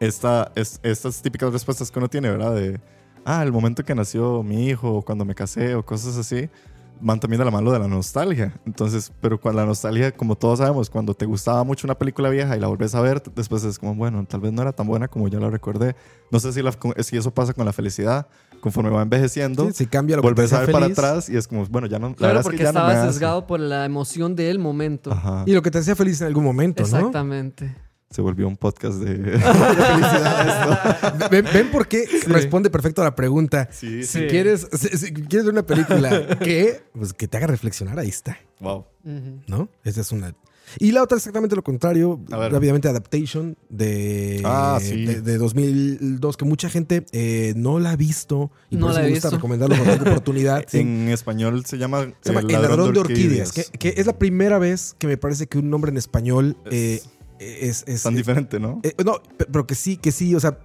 [0.00, 2.54] esta, es, estas típicas respuestas que uno tiene, ¿verdad?
[2.54, 2.80] De,
[3.24, 6.48] ah, el momento que nació mi hijo, o cuando me casé, o cosas así,
[7.00, 8.52] van también de la mano de la nostalgia.
[8.66, 12.56] Entonces, pero con la nostalgia, como todos sabemos, cuando te gustaba mucho una película vieja
[12.56, 15.08] y la volvés a ver, después es como, bueno, tal vez no era tan buena
[15.08, 15.96] como yo la recordé.
[16.30, 16.72] No sé si, la-
[17.02, 18.26] si eso pasa con la felicidad.
[18.60, 20.98] Conforme va envejeciendo, Sí, si cambia lo volvés a ver para feliz.
[20.98, 22.10] atrás y es como, bueno, ya no.
[22.10, 23.12] la Claro, verdad es porque que ya no estaba hace.
[23.12, 25.10] sesgado por la emoción del momento.
[25.12, 25.44] Ajá.
[25.46, 26.98] Y lo que te hacía feliz en algún momento, ¿no?
[26.98, 27.74] Exactamente.
[28.10, 31.28] Se volvió un podcast de, de felicidad esto.
[31.30, 33.68] ¿Ven, ven por qué responde perfecto a la pregunta?
[33.70, 34.26] Sí, Si Sí.
[34.28, 38.36] quieres, si, si quieres ver una película que, pues, que te haga reflexionar, ahí está,
[38.58, 38.84] Wow.
[39.46, 39.68] ¿no?
[39.84, 40.34] Esa es una.
[40.78, 42.52] Y la otra exactamente lo contrario, A ver.
[42.52, 45.04] rápidamente Adaptation de, Ah, sí.
[45.04, 48.98] de, de 2002, que mucha gente eh, no la ha visto y No por eso
[49.00, 49.36] la he me gusta visto.
[49.36, 50.64] recomendarlo con oportunidad.
[50.66, 50.78] sí.
[50.80, 54.58] En español se llama, Se llama El ladrón de orquídeas, que, que es la primera
[54.58, 57.00] vez que me parece que un nombre en español eh,
[57.40, 58.80] es, es, tan es- diferente, ¿no?
[58.82, 60.58] eh, no, pe- pero que sí, que sí, o sea,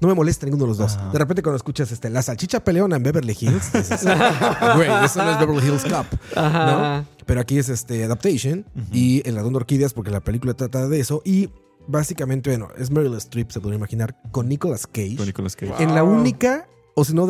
[0.00, 0.96] no me molesta ninguno de los dos.
[0.96, 1.10] Ajá.
[1.12, 4.02] De repente cuando escuchas este, la salchicha peleona en Beverly Hills, dices,
[4.76, 6.06] güey, eso no es Beverly Hills Cop.
[6.36, 7.04] Ajá.
[7.26, 11.00] Pero aquí es este Adaptation y El ladrón de orquídeas porque la película trata de
[11.00, 11.50] eso y
[11.86, 15.16] básicamente, bueno, es Meryl Streep, se podría imaginar, con Nicolas Cage.
[15.16, 15.72] Con Nicolas Cage.
[15.72, 15.80] Wow.
[15.82, 17.28] En la única, o si no,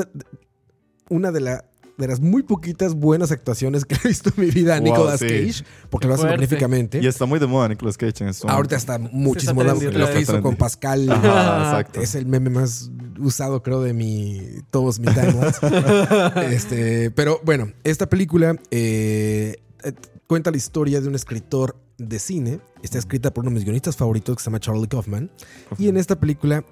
[1.08, 1.64] una de, la,
[2.00, 5.20] de las muy poquitas buenas actuaciones que he visto en mi vida a Wow, Nicolas
[5.20, 5.26] sí.
[5.26, 6.38] Cage, porque Qué lo hace fuerte.
[6.38, 7.00] magníficamente.
[7.00, 8.48] Y está muy de moda Nicolas Cage en esto.
[8.48, 10.56] Ahorita está muchísimo está trendy lo que hizo con.
[10.56, 11.10] Pascal.
[11.10, 12.00] Ajá, exacto.
[12.00, 14.40] Es el meme más usado, creo, de mi
[14.70, 15.60] todos mis timelines.
[16.52, 19.92] este, pero bueno, esta película eh, eh,
[20.26, 22.60] cuenta la historia de un escritor de cine.
[22.82, 25.30] Está escrita por uno de mis guionistas favoritos que se llama Charlie Kaufman.
[25.78, 26.64] Y en esta película,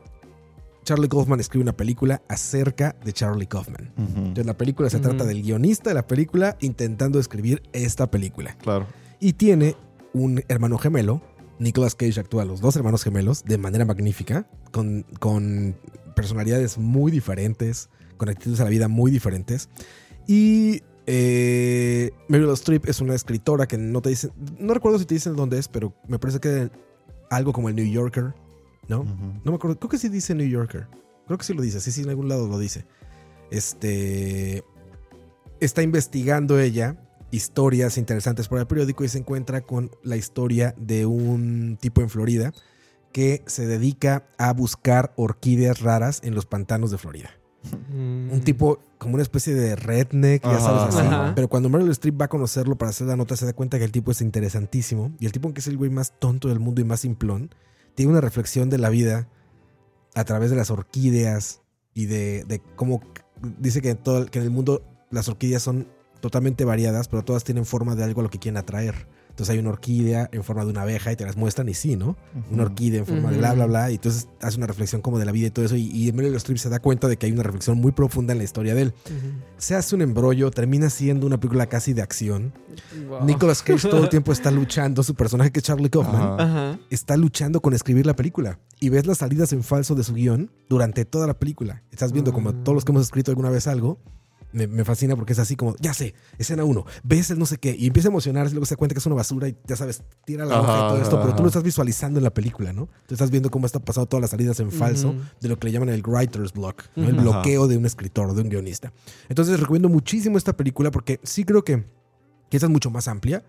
[0.89, 3.93] Charlie Kaufman escribe una película acerca de Charlie Kaufman.
[3.99, 8.57] Ujú, Entonces la película se trata del guionista de la película intentando escribir esta película.
[8.63, 8.87] Claro.
[9.21, 9.77] Y tiene
[10.15, 11.21] un hermano gemelo.
[11.59, 15.77] Nicolas Cage actúa a los dos hermanos gemelos de manera magnífica, con, con
[16.17, 19.69] personalidades muy diferentes, con actitudes a la vida muy diferentes.
[20.27, 25.17] Y eh, Meryl Streep es una escritora que no te dicen, no recuerdo si te
[25.17, 26.71] dicen dónde es, pero me parece que
[27.29, 28.33] algo como el New Yorker,
[28.89, 29.05] ¿no?
[29.45, 30.87] No me acuerdo, creo que sí dice New Yorker.
[31.27, 32.87] Creo que sí lo dice, sí, sí, en algún lado lo dice.
[33.51, 34.65] Este.
[35.61, 36.97] Está investigando ella
[37.31, 42.09] historias interesantes para el periódico y se encuentra con la historia de un tipo en
[42.09, 42.53] Florida
[43.13, 47.31] que se dedica a buscar orquídeas raras en los pantanos de Florida.
[47.93, 48.33] Mm.
[48.33, 51.07] Un tipo como una especie de redneck, ya sabes así.
[51.07, 51.33] ajá.
[51.35, 53.85] Pero cuando Meryl Streep va a conocerlo para hacer la nota, se da cuenta que
[53.85, 55.13] el tipo es interesantísimo.
[55.21, 57.51] Y el tipo, que es el güey más tonto del mundo y más simplón,
[57.99, 59.27] tiene una reflexión de la vida
[60.15, 61.63] a través de las orquídeas
[61.95, 63.03] y de, cómo
[63.59, 65.89] dice que todo, que en el mundo las orquídeas son
[66.21, 69.09] totalmente variadas, pero todas tienen forma de algo a lo que quieren atraer.
[69.39, 71.95] Entonces hay una orquídea en forma de una abeja y te las muestran y sí,
[71.95, 72.17] ¿no?
[72.51, 73.89] Una orquídea en forma de bla, bla, bla.
[73.89, 75.77] Y entonces hace una reflexión como de la vida y todo eso.
[75.77, 78.39] Y, y Meryl Streep se da cuenta de que hay una reflexión muy profunda en
[78.39, 78.95] la historia de él.
[79.57, 82.53] Se hace un embrollo, termina siendo una película casi de acción.
[83.09, 83.27] Wow.
[83.27, 87.61] Nicolas Cage todo el tiempo está luchando, su personaje que es Charlie Kaufman está luchando
[87.61, 88.59] con escribir la película.
[88.81, 91.85] Y ves las salidas en falso de su guion durante toda la película.
[91.93, 94.01] Estás viendo como todos los que hemos escrito alguna vez algo.
[94.53, 97.59] Me, me fascina porque es así como, ya sé, escena uno, ves el no sé
[97.59, 99.57] qué, y empieza a emocionarse, y luego se da cuenta que es una basura y
[99.67, 102.33] ya sabes, tira la hoja y todo esto, pero tú lo estás visualizando en la
[102.33, 102.89] película, ¿no?
[103.07, 105.73] Tú estás viendo cómo está pasando todas las salidas en falso de lo que le
[105.73, 107.09] llaman el writer's block, ¿no?
[107.09, 108.93] el bloqueo de un escritor, de un guionista.
[109.29, 111.85] Entonces recomiendo muchísimo esta película porque sí creo que,
[112.51, 113.45] que esta es mucho más amplia.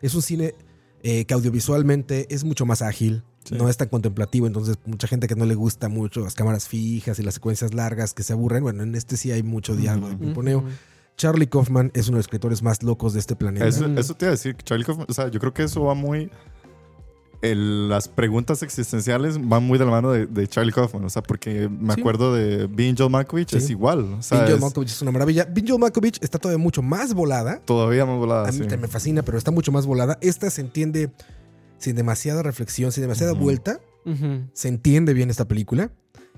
[0.00, 0.54] Es un cine
[1.02, 3.54] eh, que audiovisualmente es mucho más ágil, Sí.
[3.56, 7.18] no es tan contemplativo, entonces mucha gente que no le gusta mucho las cámaras fijas
[7.18, 10.62] y las secuencias largas que se aburren, bueno, en este sí hay mucho diálogo de.
[11.16, 13.66] Charlie Kaufman es uno de los escritores más locos de este planeta.
[13.66, 13.84] Eso,
[14.14, 16.30] te iba a decir, Charlie Kaufman, o sea, yo creo que eso va muy...
[17.42, 21.22] el- las preguntas existenciales van muy de la mano de, de Charlie Kaufman, o sea,
[21.22, 22.00] porque me Sí.
[22.00, 23.56] acuerdo de Being Joel Malkovich, Sí.
[23.58, 25.44] es igual, o sea, Joel es Malkovich es una maravilla.
[25.44, 27.60] Bill Joel Malkovich está todavía mucho más volada.
[27.64, 28.48] todavía más volada.
[28.48, 28.66] A mí sí.
[28.66, 30.18] te- me fascina, pero está mucho más volada.
[30.20, 31.10] Esta se entiende
[31.78, 33.80] sin demasiada reflexión, sin demasiada vuelta.
[34.52, 35.90] Se entiende bien esta película.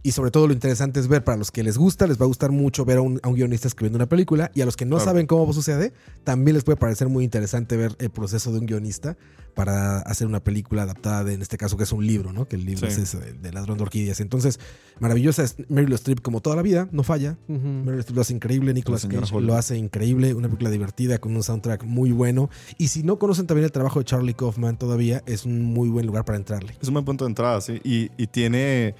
[0.02, 2.28] Y sobre todo lo interesante es ver, para los que les gusta, les va a
[2.28, 4.50] gustar mucho ver a un, a un guionista escribiendo una película.
[4.54, 5.04] Y a los que no Claro.
[5.10, 5.92] saben cómo sucede,
[6.24, 9.16] también les puede parecer muy interesante ver el proceso de un guionista
[9.54, 12.46] para hacer una película adaptada de, en este caso, que es un libro, ¿no?
[12.46, 12.92] Que el libro Sí.
[13.02, 14.20] es ese, de, de Ladrón de Orquídeas.
[14.20, 14.60] Entonces,
[15.00, 17.36] maravillosa es Meryl Streep como toda la vida, no falla.
[17.48, 21.42] Meryl Streep lo hace increíble, Nicolas Cage lo hace increíble, una película divertida con un
[21.42, 22.50] soundtrack muy bueno.
[22.78, 26.06] Y si no conocen también el trabajo de Charlie Kaufman todavía, es un muy buen
[26.06, 26.76] lugar para entrarle.
[26.80, 27.80] Es un buen punto de entrada, sí.
[27.82, 28.94] Y, y tiene.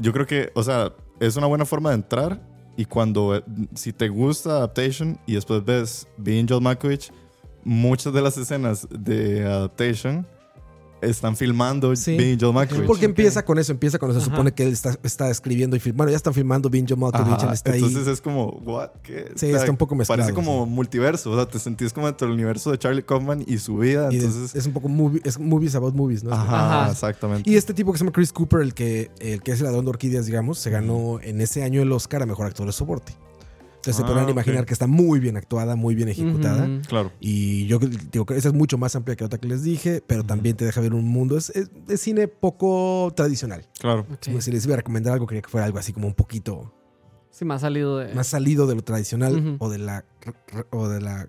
[0.00, 2.40] Yo creo que, o sea, es una buena forma de entrar.
[2.76, 3.44] Y cuando, eh,
[3.74, 7.12] si te gusta Adaptation y después ves Being Malkovich,
[7.64, 10.26] muchas de las escenas de Adaptation
[11.02, 12.16] están filmando Sí.
[12.16, 12.86] Being Joel Malkovich.
[12.86, 14.20] Porque empieza con eso, empieza con eso.
[14.20, 15.98] Se supone que él está, está escribiendo y filmando.
[15.98, 17.82] Bueno, ya están filmando Being John Malkovich, Ajá, él está ahí.
[17.82, 18.90] Entonces es como, ¿what?
[19.02, 19.32] ¿Qué?
[19.36, 22.26] Sí, sea, está un poco mezclado, Parece como multiverso, o sea, te sentís como dentro
[22.26, 24.08] del universo de Charlie Kaufman y su vida.
[24.10, 26.32] Y de- entonces, es un poco movie- es movies about movies, ¿no?
[26.32, 26.92] ajá, Ajá.
[26.92, 27.48] exactamente.
[27.50, 29.84] Y este tipo que se llama Chris Cooper, el que, el que es el ladrón
[29.84, 33.14] de orquídeas, digamos, se ganó en ese año el Oscar a Mejor Actor de Soporte.
[33.80, 34.30] Entonces se Ah, podrán ok.
[34.32, 36.68] imaginar que está muy bien actuada, muy bien ejecutada.
[36.86, 37.10] Claro.
[37.18, 40.02] Y yo digo que esa es mucho más amplia que la otra que les dije,
[40.06, 41.38] pero también te deja ver un mundo.
[41.38, 43.66] Es, es- es cine poco tradicional.
[43.78, 44.06] Claro.
[44.24, 46.74] Como Si les iba a recomendar algo, quería que fuera algo así como un poquito
[47.30, 48.12] Sí, ha salido de.
[48.14, 50.04] más salido de lo tradicional o de la
[50.70, 51.28] o de la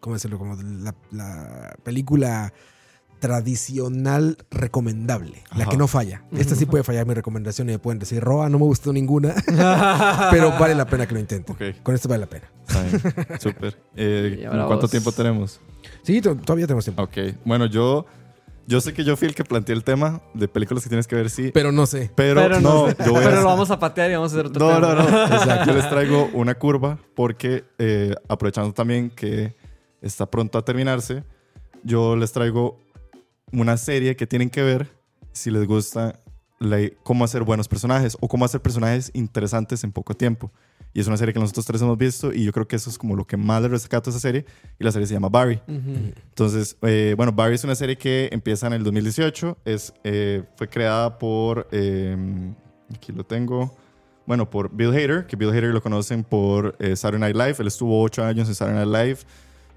[0.00, 2.52] cómo decirlo como de la, la película
[3.20, 5.70] tradicional recomendable la Ajá.
[5.70, 8.58] que no falla esta sí puede fallar mi recomendación y me pueden decir Roa no
[8.58, 9.34] me gustó ninguna
[10.30, 12.50] pero vale la pena que lo intenten con esto vale la pena.
[13.40, 13.76] Súper.
[13.96, 14.90] Eh, ¿Cuánto vos.
[14.90, 15.60] tiempo tenemos?
[16.02, 17.18] sí to- todavía tenemos tiempo Ok.
[17.44, 18.06] Bueno, yo,
[18.66, 21.16] yo sé que yo fui el que planteé el tema de películas que tienes que
[21.16, 21.50] ver, sí.
[21.52, 22.96] pero no sé Pero, Pero no, sé.
[23.04, 23.40] yo voy Pero a...
[23.40, 24.94] lo vamos a patear y vamos a hacer otro No, tema.
[24.94, 25.24] no, no.
[25.36, 25.70] Exacto.
[25.70, 29.56] Yo les traigo una curva porque, eh, aprovechando también que
[30.00, 31.24] está pronto a terminarse,
[31.82, 32.78] yo les traigo
[33.52, 34.88] una serie que tienen que ver
[35.32, 36.18] si les gusta
[36.58, 40.50] la- cómo hacer buenos personajes o cómo hacer personajes interesantes en poco tiempo.
[40.92, 42.98] Y es una serie que nosotros tres hemos visto y yo creo que eso es
[42.98, 44.44] como lo que más le rescato a esa serie.
[44.78, 45.60] Y la serie se llama Barry.
[45.68, 49.56] Entonces, eh, bueno, Barry es una serie que empieza en el 2018.
[49.64, 52.16] Es, eh, fue creada por, eh,
[52.92, 53.76] aquí lo tengo,
[54.26, 57.56] bueno, por Bill Hader, que Bill Hader lo conocen por eh, Saturday Night Live.
[57.60, 59.18] Él estuvo ocho años en Saturday Night Live.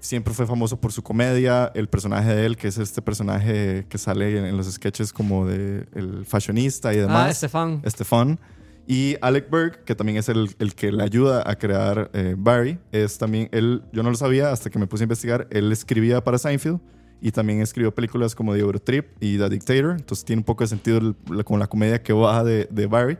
[0.04, 1.72] Siempre fue famoso por su comedia.
[1.74, 5.46] El personaje de él, que es este personaje que sale en, en los sketches como
[5.46, 7.30] de el fashionista y Ah, demás.
[7.30, 7.80] Estefan.
[7.84, 8.38] Estefan.
[8.86, 12.78] Y Alec Berg, que también es el, el que le ayuda a crear eh, Barry,
[12.92, 16.22] es también, él, yo no lo sabía hasta que me puse a investigar, él escribía
[16.22, 16.80] para Seinfeld
[17.22, 20.68] y también escribió películas como The Eurotrip y The Dictator, entonces tiene un poco de
[20.68, 23.16] sentido el- la- con la comedia que baja de, de Barry.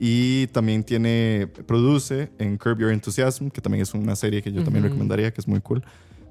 [0.00, 4.64] Y también tiene, produce en Curb Your Enthusiasm, que también es una serie que yo
[4.64, 4.94] también Ujú.
[4.94, 5.84] recomendaría, que es muy cool.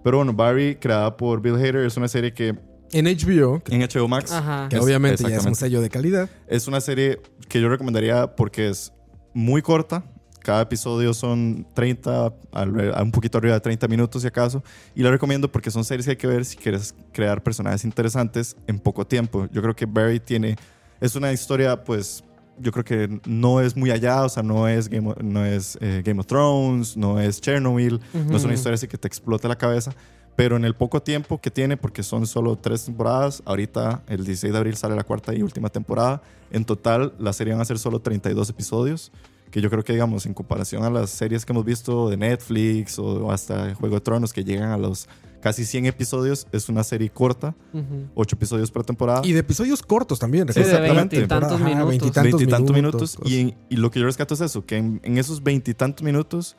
[0.03, 2.55] Pero bueno, Barry, creada por Bill Hader, es una serie que
[2.93, 4.67] en HBO en HBO Max Ajá.
[4.69, 8.35] que Es- obviamente ya es un sello de calidad es una serie que yo recomendaría
[8.35, 8.91] porque es
[9.33, 10.03] muy corta.
[10.41, 14.63] Cada episodio son 30, al- a un poquito arriba de 30 minutos si acaso.
[14.95, 18.57] Y la recomiendo porque son series que hay que ver si quieres crear personajes interesantes
[18.67, 19.47] en poco tiempo.
[19.51, 20.55] Yo creo que Barry tiene...
[20.99, 22.23] Es una historia, pues,
[22.57, 24.23] yo creo que no es muy allá.
[24.23, 27.99] O sea, no es Game of, no es, eh, Game of Thrones, no es Chernobyl.
[28.13, 29.93] No es una historia así que te explote la cabeza.
[30.35, 34.53] Pero en el poco tiempo que tiene, porque son solo tres temporadas, ahorita el 16
[34.53, 36.21] de abril sale la cuarta y última temporada.
[36.51, 39.11] En total, la serie van a ser solo 32 episodios,
[39.51, 42.97] que yo creo que, digamos, en comparación a las series que hemos visto de Netflix
[42.97, 45.07] o hasta Juego de Tronos, que llegan a los
[45.41, 48.07] casi 100 episodios, es una serie corta, Ujú.
[48.15, 49.21] 8 episodios por temporada.
[49.25, 50.47] Y de episodios cortos también.
[50.53, 51.17] Sí, exactamente.
[51.17, 51.89] veintitantos minutos.
[51.89, 52.73] veintitantos minutos.
[52.73, 53.17] minutos.
[53.25, 56.55] Y, en- y lo que yo rescato es eso, que en, en esos veintitantos minutos,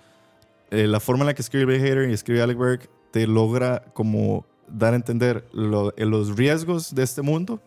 [0.71, 3.85] eh, la forma en la que escribe Bill Hader y escribe Alec Berg te logra
[3.95, 7.63] como dar a entender lo- eh, los riesgos de este mundo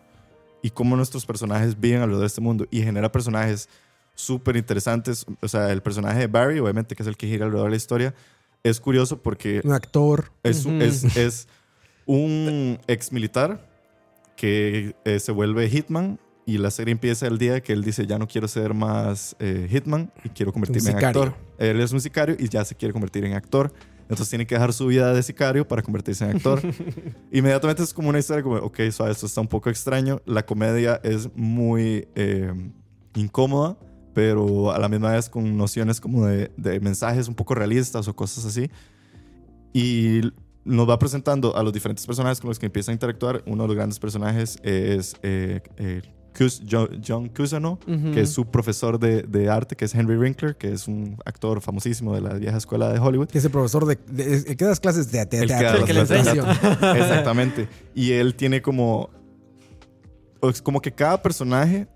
[0.62, 3.70] y cómo nuestros personajes viven alrededor de este mundo y genera personajes
[4.16, 5.26] súper interesantes.
[5.42, 7.78] O sea, el personaje de Barry, obviamente, que es el que gira alrededor de la
[7.78, 8.14] historia,
[8.64, 10.32] es curioso porque Un actor.
[10.44, 10.84] es, un- Ujú.
[10.86, 11.48] es, es
[12.06, 13.70] un ex militar
[14.36, 18.20] que eh, se vuelve hitman y la serie empieza el día que él dice ya
[18.20, 21.34] no quiero ser más eh, hitman y quiero convertirme en actor.
[21.58, 23.74] Él es un sicario y ya se quiere convertir en actor.
[24.02, 26.62] Entonces tiene que dejar su vida de sicario para convertirse en actor.
[27.32, 30.22] Inmediatamente es como una historia como, ok, suave, esto está un poco extraño.
[30.26, 32.54] La comedia es muy eh,
[33.16, 33.76] incómoda,
[34.16, 38.16] pero a la misma vez con nociones como de, de mensajes un poco realistas o
[38.16, 38.72] cosas así.
[39.74, 40.22] Y
[40.64, 43.44] nos va presentando a los diferentes personajes con los que empieza a interactuar.
[43.46, 46.02] Uno de los grandes personajes es eh, eh,
[46.34, 48.12] Cus- Jo- John Cusano, Ujú.
[48.14, 51.60] que es su profesor de, de arte, que es Henry Winkler, que es un actor
[51.62, 53.28] famosísimo de la vieja escuela de Hollywood.
[53.28, 53.98] Que es el profesor de.
[54.12, 55.86] de- de- que das clases de, de El que teatro.
[55.86, 56.52] de enseña.
[56.96, 57.68] Exactamente.
[57.94, 59.10] Y él tiene como.
[60.42, 61.88] Es como que cada personaje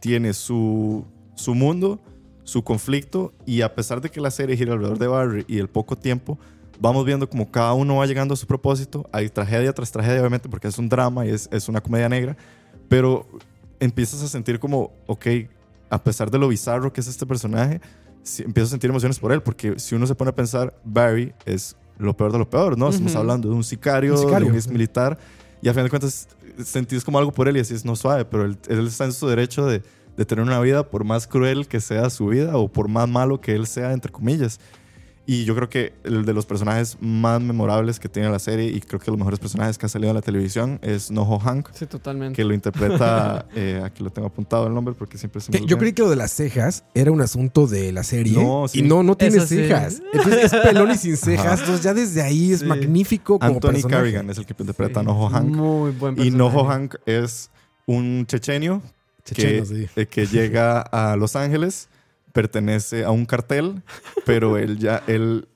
[0.00, 1.04] tiene su,
[1.34, 2.00] su mundo,
[2.44, 5.68] su conflicto, y a pesar de que la serie gira alrededor de Barry y el
[5.68, 6.38] poco tiempo,
[6.80, 9.08] vamos viendo como cada uno va llegando a su propósito.
[9.12, 12.36] Hay tragedia tras tragedia, obviamente, porque es un drama y es, es una comedia negra,
[12.88, 13.26] pero
[13.80, 15.26] empiezas a sentir como, ok,
[15.90, 17.80] a pesar de lo bizarro que es este personaje,
[18.22, 21.32] sí, empiezo a sentir emociones por él, porque si uno se pone a pensar, Barry
[21.44, 22.88] es lo peor de lo peor, ¿no?
[22.88, 25.18] Estamos hablando de un sicario, Un sicario, de un ex militar,
[25.62, 26.28] y a fin de cuentas
[26.64, 29.12] sentís como algo por él y así es no suave, pero él, él está en
[29.12, 29.82] su derecho de,
[30.16, 33.40] de tener una vida por más cruel que sea su vida o por más malo
[33.40, 34.60] que él sea, entre comillas.
[35.26, 38.78] Y yo creo que el de los personajes más memorables que tiene la serie y
[38.82, 41.86] creo que los mejores personajes que ha salido en la televisión es Noho Hank, Sí,
[41.86, 42.36] totalmente.
[42.36, 45.78] que lo interpreta, eh, aquí lo tengo apuntado el nombre porque siempre se me yo
[45.78, 48.34] creí que lo de las cejas era un asunto de la serie.
[48.34, 48.80] No, sí.
[48.80, 49.56] Y no, no tiene Eso sí.
[49.56, 50.02] cejas.
[50.12, 51.60] Entonces es pelón y sin cejas.
[51.60, 52.66] Entonces ya desde ahí es Sí.
[52.66, 53.96] magnífico como Anthony personaje.
[53.96, 55.06] Carrigan es el que interpreta a Sí.
[55.08, 55.46] Noho Hank.
[55.48, 56.36] Muy buen Y personaje.
[56.36, 57.50] Noho Hank es
[57.86, 58.82] un chechenio
[59.24, 59.88] Checheno, que, sí.
[59.96, 61.88] eh, que llega a Los Ángeles,
[62.32, 63.82] pertenece a un cartel,
[64.26, 65.48] pero él ya, él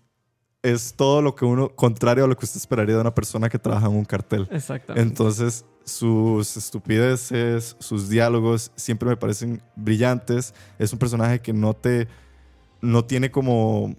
[0.63, 3.59] es todo lo que uno, contrario a lo que usted esperaría de una persona que
[3.59, 4.49] trabaja en un cartel.
[4.51, 5.09] Exactamente.
[5.09, 10.55] Entonces, sus estupideces, sus diálogos siempre me parecen brillantes.
[10.79, 12.09] Es un personaje que no te,
[12.81, 13.95] no tiene como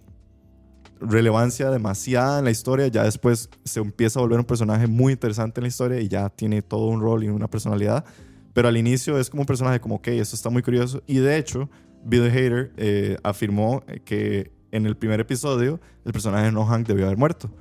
[0.99, 2.87] relevancia demasiada en la historia.
[2.87, 6.29] Ya después se empieza a volver un personaje muy interesante en la historia y ya
[6.29, 8.05] tiene todo un rol y una personalidad.
[8.53, 11.03] Pero al inicio es como un personaje como, ok, esto está muy curioso.
[11.07, 11.69] Y de hecho,
[12.03, 17.05] Bill Hader eh, afirmó que en el primer episodio el personaje de No Hank debió
[17.05, 17.51] haber muerto.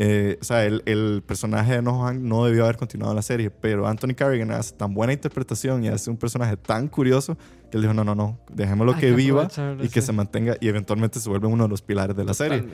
[0.00, 3.22] Eh, o sea, el, el personaje de No Hank no debió haber continuado en la
[3.22, 7.36] serie, pero Anthony Carrigan hace tan buena interpretación y hace un personaje tan curioso
[7.68, 9.48] que él dijo, no, no, no, dejémoslo Hay que que viva
[9.82, 10.06] y que sí.
[10.06, 12.64] se mantenga y eventualmente se vuelve uno de los pilares de la serie.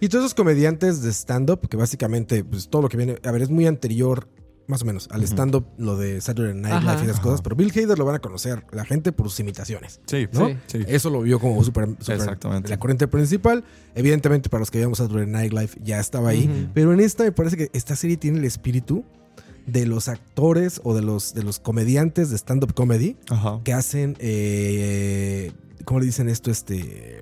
[0.00, 3.42] Y todos esos comediantes de stand-up, que básicamente, pues todo lo que viene, a ver,
[3.42, 4.28] es muy anterior,
[4.66, 6.92] más o menos, al stand-up, lo de Saturday Night Ajá.
[6.92, 7.22] Live y esas Ajá.
[7.22, 10.00] cosas, pero Bill Hader lo van a conocer la gente por sus imitaciones.
[10.06, 10.48] Sí, ¿no?
[10.48, 10.56] Sí.
[10.66, 10.78] sí.
[10.86, 12.68] Eso lo vio como súper súper Exactamente.
[12.68, 13.64] la corriente principal.
[13.94, 16.70] Evidentemente, para los que veíamos Saturday Night Live ya estaba ahí.
[16.74, 19.04] Pero en esta me parece que esta serie tiene el espíritu
[19.66, 23.60] de los actores o de los, de los comediantes de stand-up comedy Ajá.
[23.64, 25.52] que hacen, eh,
[25.84, 26.50] ¿cómo le dicen esto?
[26.50, 27.18] Este,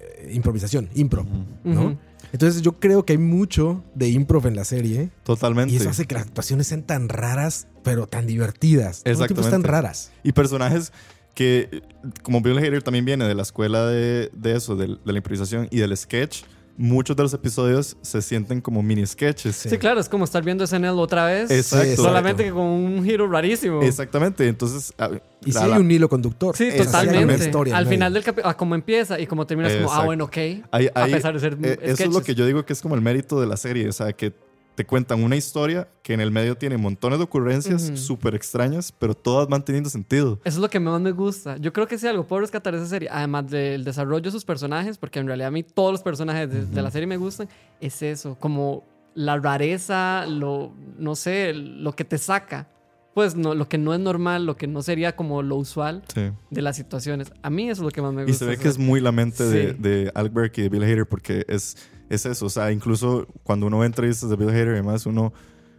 [0.00, 1.26] eh, improvisación, improv,
[1.64, 1.98] ¿no?
[2.32, 5.72] Entonces yo creo que hay mucho de improv en la serie Totalmente.
[5.72, 9.02] y eso hace que las actuaciones sean tan raras, pero tan divertidas.
[9.02, 9.68] Tiempo están Exactamente.
[9.68, 10.12] raras.
[10.22, 10.92] Y personajes
[11.34, 11.82] que,
[12.22, 15.68] como Bill Hader también viene de la escuela de, de eso, del- de, la improvisación
[15.70, 16.42] y del sketch,
[16.82, 19.54] muchos de los episodios se sienten como mini sketches.
[19.54, 21.50] Sí, claro, es como estar viendo SNL otra vez.
[21.50, 22.02] Exacto.
[22.02, 23.82] Solamente que con un giro rarísimo.
[23.82, 24.48] Exactamente.
[24.48, 25.10] Entonces, a-
[25.44, 26.56] Y si a hay un hilo conductor.
[26.56, 27.44] Sí, totalmente.
[27.44, 27.96] Historia Al medio.
[27.96, 30.36] final del capítulo, como empieza y como termina, es como, ah, bueno, ok.
[30.70, 32.94] hay- a pesar de ser eh, eso es lo que yo digo que es como
[32.94, 33.86] el mérito de la serie.
[33.88, 34.32] O sea, que
[34.74, 37.96] te cuentan una historia que en el medio tiene montones de ocurrencias Ujú.
[37.98, 40.38] súper extrañas, pero todas van teniendo sentido.
[40.44, 41.56] Eso es lo que más me gusta.
[41.58, 44.44] Yo creo que si algo puedo rescatar de esa serie, además del desarrollo de sus
[44.44, 47.48] personajes, porque en realidad a mí todos los personajes de, de la serie me gustan,
[47.80, 52.68] es eso, como la rareza, lo, no sé, lo que te saca.
[53.12, 56.30] Pues no, lo que no es normal, lo que no sería como lo usual Sí.
[56.50, 57.32] de las situaciones.
[57.42, 58.44] A mí eso es lo que más me Y gusta.
[58.44, 59.76] se ve que es muy la mente de, Sí.
[59.80, 61.76] de Albert y de Bill Hader porque es,
[62.10, 62.46] es eso.
[62.46, 65.32] O sea, incluso cuando uno ve entrevistas de Bill Hader y demás, uno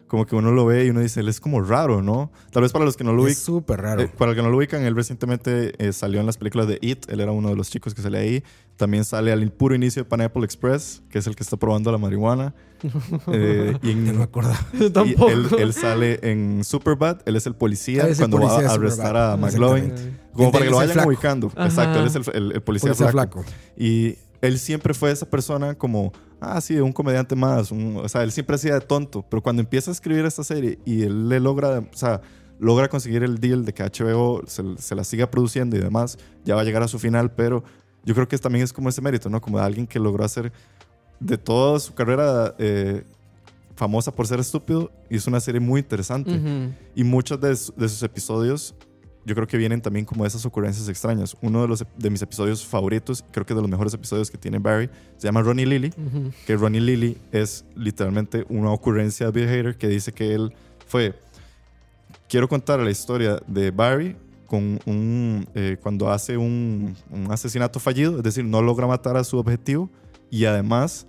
[0.07, 2.33] como que uno lo ve y uno dice, él es como raro, ¿no?
[2.51, 3.43] Tal vez para los que no lo Es ubican.
[3.45, 4.01] súper raro.
[4.01, 6.79] Eh, para los que no lo ubican, él recientemente eh, salió en las películas de
[6.81, 7.09] It.
[7.09, 8.43] Él era uno de los chicos que sale ahí.
[8.75, 11.97] También sale al puro inicio de Pineapple Express, que es el que está probando la
[11.97, 12.53] marihuana.
[13.31, 14.51] Eh, y en- no me acuerdo.
[14.73, 15.29] Yo y tampoco.
[15.29, 17.21] él, él sale en Superbad.
[17.25, 19.93] Él es el policía es el cuando policía va a arrestar a McLovin.
[20.33, 21.47] Como para que lo vayan ubicando.
[21.55, 21.67] Ajá.
[21.67, 23.43] Exacto, él es el, el- el policía, Policía flaco.
[23.43, 23.57] flaco.
[23.77, 27.71] Y él siempre fue esa persona como, ah, sí, un comediante más.
[27.71, 29.23] un- o sea, él siempre hacía de tonto.
[29.29, 32.21] Pero cuando empieza a escribir esta serie y él le logra, o sea,
[32.59, 36.55] logra conseguir el deal de que HBO se, se la siga produciendo y demás, ya
[36.55, 37.31] va a llegar a su final.
[37.33, 37.63] Pero
[38.03, 39.39] yo creo que también es como ese mérito, ¿no?
[39.41, 40.51] Como de alguien que logró hacer
[41.19, 43.03] de toda su carrera eh,
[43.75, 44.91] famosa por ser estúpido.
[45.09, 46.31] Hizo una serie muy interesante.
[46.95, 48.73] Y muchos de sus episodios,
[49.25, 51.35] yo creo que vienen también como esas ocurrencias extrañas.
[51.41, 54.59] Uno de, los, de mis episodios favoritos, creo que de los mejores episodios que tiene
[54.59, 55.89] Barry, se llama Ronnie Lily.
[55.89, 56.31] Ujú.
[56.45, 60.53] Que Ronnie Lily es literalmente una ocurrencia de Bill Hader que dice que él
[60.87, 61.13] fue.
[62.27, 64.15] Quiero contar la historia de Barry
[64.47, 69.23] con un, eh, cuando hace un, un asesinato fallido, es decir, no logra matar a
[69.23, 69.89] su objetivo
[70.29, 71.05] y además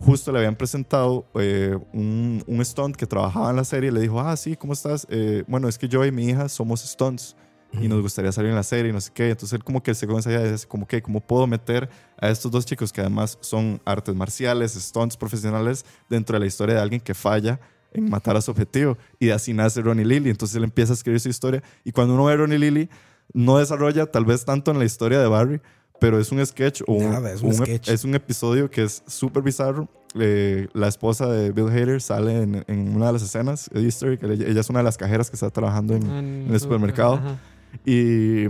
[0.00, 3.90] justo le habían presentado eh, un, un stunt que trabajaba en la serie.
[3.90, 5.06] Le dijo, ah, sí, ¿cómo estás?
[5.10, 7.36] Eh, bueno, es que yo y mi hija somos stunts
[7.80, 9.30] y nos gustaría salir en la serie y no sé qué.
[9.30, 11.88] Entonces él como que se comienza a decir, como que, ¿cómo puedo meter
[12.20, 16.76] a estos dos chicos que además son artes marciales, stunts profesionales, dentro de la historia
[16.76, 17.60] de alguien que falla
[17.92, 18.96] en matar a su objetivo?
[19.18, 20.30] Y así nace Ronnie Lily.
[20.30, 22.88] Entonces él empieza a escribir su historia y cuando uno ve a Ronnie Lily,
[23.32, 25.60] no desarrolla tal vez tanto en la historia de Barry,
[26.00, 27.88] pero es un sketch o un, Nada, es un un ep- sketch.
[27.88, 29.88] es un episodio que es súper bizarro.
[30.18, 34.10] Eh, la esposa de Bill Hader sale en, en una de las escenas, de Easter
[34.12, 36.60] egg, ella, ella es una de las cajeras que está trabajando en, En en el
[36.60, 37.14] supermercado.
[37.14, 37.38] Ajá.
[37.84, 38.44] y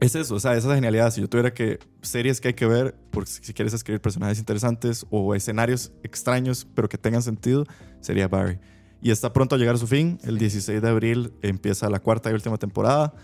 [0.00, 1.10] es eso, o sea, esa genialidad.
[1.12, 5.06] Si yo tuviera que series que hay que ver, porque si quieres escribir personajes interesantes
[5.10, 7.64] o escenarios extraños, pero que tengan sentido,
[8.00, 8.58] sería Barry.
[9.00, 10.18] Y está pronto a llegar a su fin.
[10.24, 13.14] El 16 de abril empieza la cuarta y última temporada.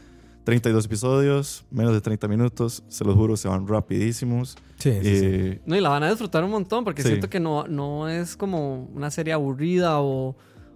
[0.44, 2.82] 32 episodios, menos de 30 minutos.
[2.88, 4.56] Se los juro, se van rapidísimos.
[4.78, 5.24] Sí, sí, sí.
[5.26, 7.08] Eh, No, y la van a disfrutar un montón porque Sí.
[7.08, 10.34] siento que no, no es como una serie aburrida o,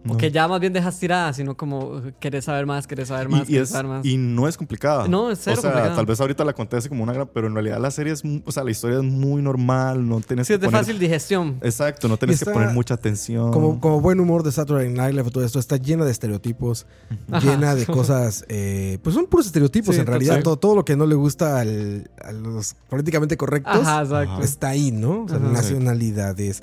[0.09, 0.17] o No.
[0.17, 3.43] que ya más bien dejas tirada, sino como querés saber más, querés saber más, y,
[3.45, 4.05] y querés es- saber más.
[4.07, 5.09] y no es complicada.
[5.09, 5.97] No, es cero O sea, complicada.
[5.97, 8.23] tal vez ahorita la conté así como una gran, pero en realidad la serie es,
[8.45, 10.99] o sea, la historia es muy normal, no tienes sí, que es de poner- fácil
[10.99, 11.59] digestión.
[11.63, 13.51] Exacto, no tienes está- que poner mucha atención.
[13.53, 16.87] Como, como buen humor de Saturday Night Live, todo esto está llena de estereotipos,
[17.31, 17.47] Ajá.
[17.51, 20.43] llena de cosas, eh, pues son puros estereotipos Sí, en realidad.
[20.43, 24.91] Todo, todo lo que no le gusta al- a los políticamente correctos Ajá, está ahí,
[24.93, 25.25] ¿no?
[25.25, 25.47] O sea, Ajá.
[25.49, 26.63] nacionalidades,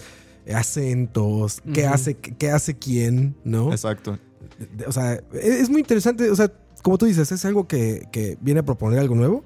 [0.53, 1.93] acentos, qué, Ujú.
[1.93, 3.71] hace, qué, qué hace quién, ¿no?
[3.71, 4.17] Exacto.
[4.87, 8.37] O sea, es, es muy interesante, o sea, como tú dices, es algo que, que
[8.41, 9.43] viene a proponer algo nuevo,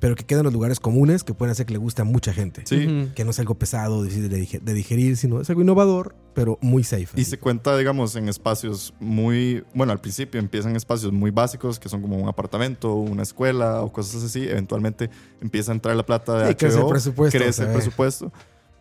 [0.00, 2.32] pero que queda en los lugares comunes que pueden hacer que le guste a mucha
[2.32, 2.62] gente.
[2.64, 2.84] Sí.
[2.84, 3.14] Ujú.
[3.14, 6.82] Que no es algo pesado, de dig- de digerir, sino es algo innovador, pero muy
[6.82, 7.06] safe.
[7.14, 7.24] Y así.
[7.26, 12.02] se cuenta, digamos, en espacios muy, bueno, al principio empiezan espacios muy básicos, que son
[12.02, 14.42] como un apartamento, una escuela o cosas así.
[14.48, 15.08] Eventualmente
[15.40, 17.72] empieza a entrar la plata de Sí, crece el HBO, presupuesto, crece o el sea.
[17.76, 18.32] presupuesto.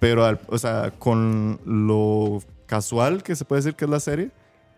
[0.01, 4.31] Pero, al- o sea, con lo casual que se puede decir que es la serie,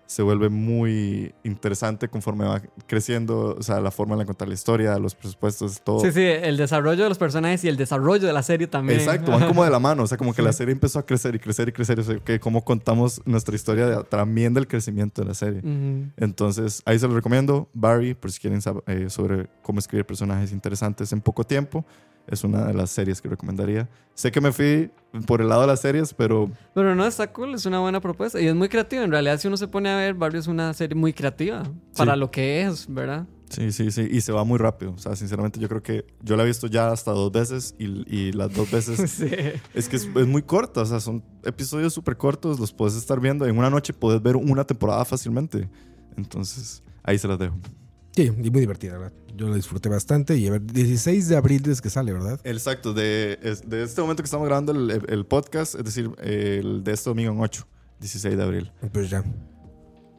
[0.05, 4.53] se vuelve muy interesante conforme va creciendo, o sea, la forma en la contar la
[4.53, 6.01] historia, los presupuestos, todo.
[6.01, 8.99] Sí, sí, el desarrollo de los personajes y el desarrollo de la serie también.
[8.99, 11.33] Exacto, van como de la mano, o sea, como que la serie empezó a crecer
[11.35, 15.21] y crecer y crecer, o sea, que como contamos nuestra historia de- también del crecimiento
[15.21, 15.59] de la serie.
[15.61, 16.11] Ujú.
[16.17, 20.51] Entonces, ahí se lo recomiendo, Barry, por si quieren saber eh, sobre cómo escribir personajes
[20.51, 21.85] interesantes en poco tiempo.
[22.27, 23.89] Es una de las series que recomendaría.
[24.13, 24.89] Sé que me fui
[25.27, 28.39] por el lado de las series, pero Pero no, está cool, es una buena propuesta
[28.39, 29.03] y es muy creativa.
[29.03, 31.63] En realidad, si uno se pone a ver, Barrio es una serie muy creativa
[31.97, 32.19] para Sí.
[32.19, 33.27] lo que es, ¿verdad?
[33.49, 34.07] sí, sí, sí.
[34.09, 34.93] Y se va muy rápido.
[34.93, 37.85] O sea, sinceramente, yo creo que yo la he visto ya hasta dos veces y,
[38.07, 39.29] y las dos veces sí.
[39.75, 40.81] es que es, es muy corta.
[40.81, 43.45] O sea, son episodios súper cortos, los puedes estar viendo.
[43.45, 45.69] En una noche puedes ver una temporada fácilmente.
[46.17, 47.55] Entonces, ahí se las dejo.
[48.15, 49.13] Sí, y muy divertida, ¿verdad?
[49.35, 52.39] Yo lo disfruté bastante y a ver, 16 de abril es que sale, ¿verdad?
[52.43, 56.91] Exacto, de, de este momento que estamos grabando el, el podcast, es decir, el de
[56.91, 57.67] este domingo en 8,
[57.99, 58.71] 16 de abril.
[58.91, 59.23] Pues ya.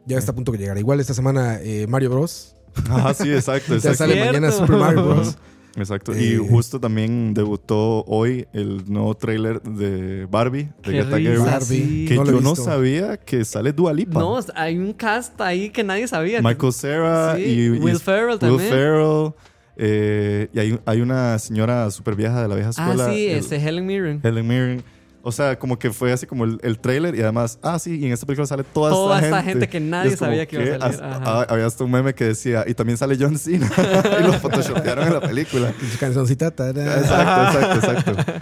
[0.06, 0.76] Ya está a punto de llegar.
[0.76, 2.56] Igual esta semana eh, Mario Bros.
[2.90, 3.96] Ah, sí, exacto, Ya exacto.
[3.98, 4.32] sale Cierto.
[4.32, 5.38] mañana Super Mario Bros.
[5.76, 6.12] exacto.
[6.14, 6.22] Eh.
[6.22, 12.04] Y justo también debutó hoy el nuevo tráiler de Barbie, de Gerwig, Barbie.
[12.08, 14.18] que No yo no sabía que sale Dua Lipa.
[14.20, 16.40] No, hay un cast ahí que nadie sabía.
[16.42, 18.70] Michael Cera Sí, y, Will Ferrell Will también.
[18.70, 19.32] Ferrell,
[19.76, 23.12] eh, y hay, hay una señora súper vieja de la vieja Ah, escuela.
[23.12, 24.20] sí, el- Helen Mirren.
[24.22, 24.84] Helen Mirren.
[25.26, 28.04] O sea, como que fue así como el, el trailer y además, ah, sí, y
[28.06, 29.50] en esta película sale toda, Toda esta, esta gente.
[29.52, 31.82] gente que nadie Y es como, sabía que iba a salir, Hasta- ah, había hasta
[31.84, 33.70] un meme que decía, y también sale John Cena.
[34.20, 35.72] y lo photoshopearon en la película.
[35.92, 36.50] Su cancioncita.
[36.50, 36.98] tará.
[36.98, 38.32] Exacto, exacto, exacto.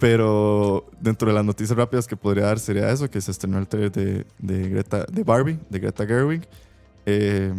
[0.00, 3.68] Pero dentro de las noticias rápidas que podría dar sería eso, que se estrenó el
[3.68, 6.42] trailer de, de Greta, de Barbie, de Greta Gerwig.
[7.06, 7.52] Eh,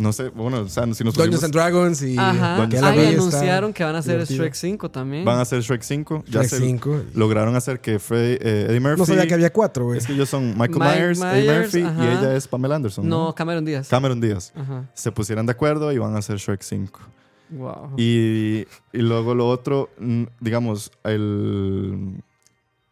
[0.00, 2.68] no sé, bueno, o sea, si nos Dungeons pusimos- and Dragons y Ajá.
[2.68, 4.42] Que la y anunciaron que van a hacer divertido.
[4.44, 5.24] Shrek 5 también.
[5.24, 6.24] van a hacer Shrek 5.
[6.26, 7.02] Ya Shrek se 5.
[7.14, 8.98] lograron hacer que Freddy, eh, Eddie Murphy...
[8.98, 9.98] No sabía que había cuatro, güey.
[9.98, 12.18] Es que ellos son Michael Mike Myers, Eddie Myers, Murphy y ajá.
[12.20, 13.08] ella es Pamela Anderson.
[13.08, 13.88] No, no, Cameron Díaz.
[13.88, 14.52] Cameron Díaz.
[14.56, 14.90] Ajá.
[14.94, 16.98] Se pusieran de acuerdo y van a hacer Shrek 5.
[17.50, 17.90] Wow.
[17.96, 22.22] Y, y luego lo otro, mm, digamos, el,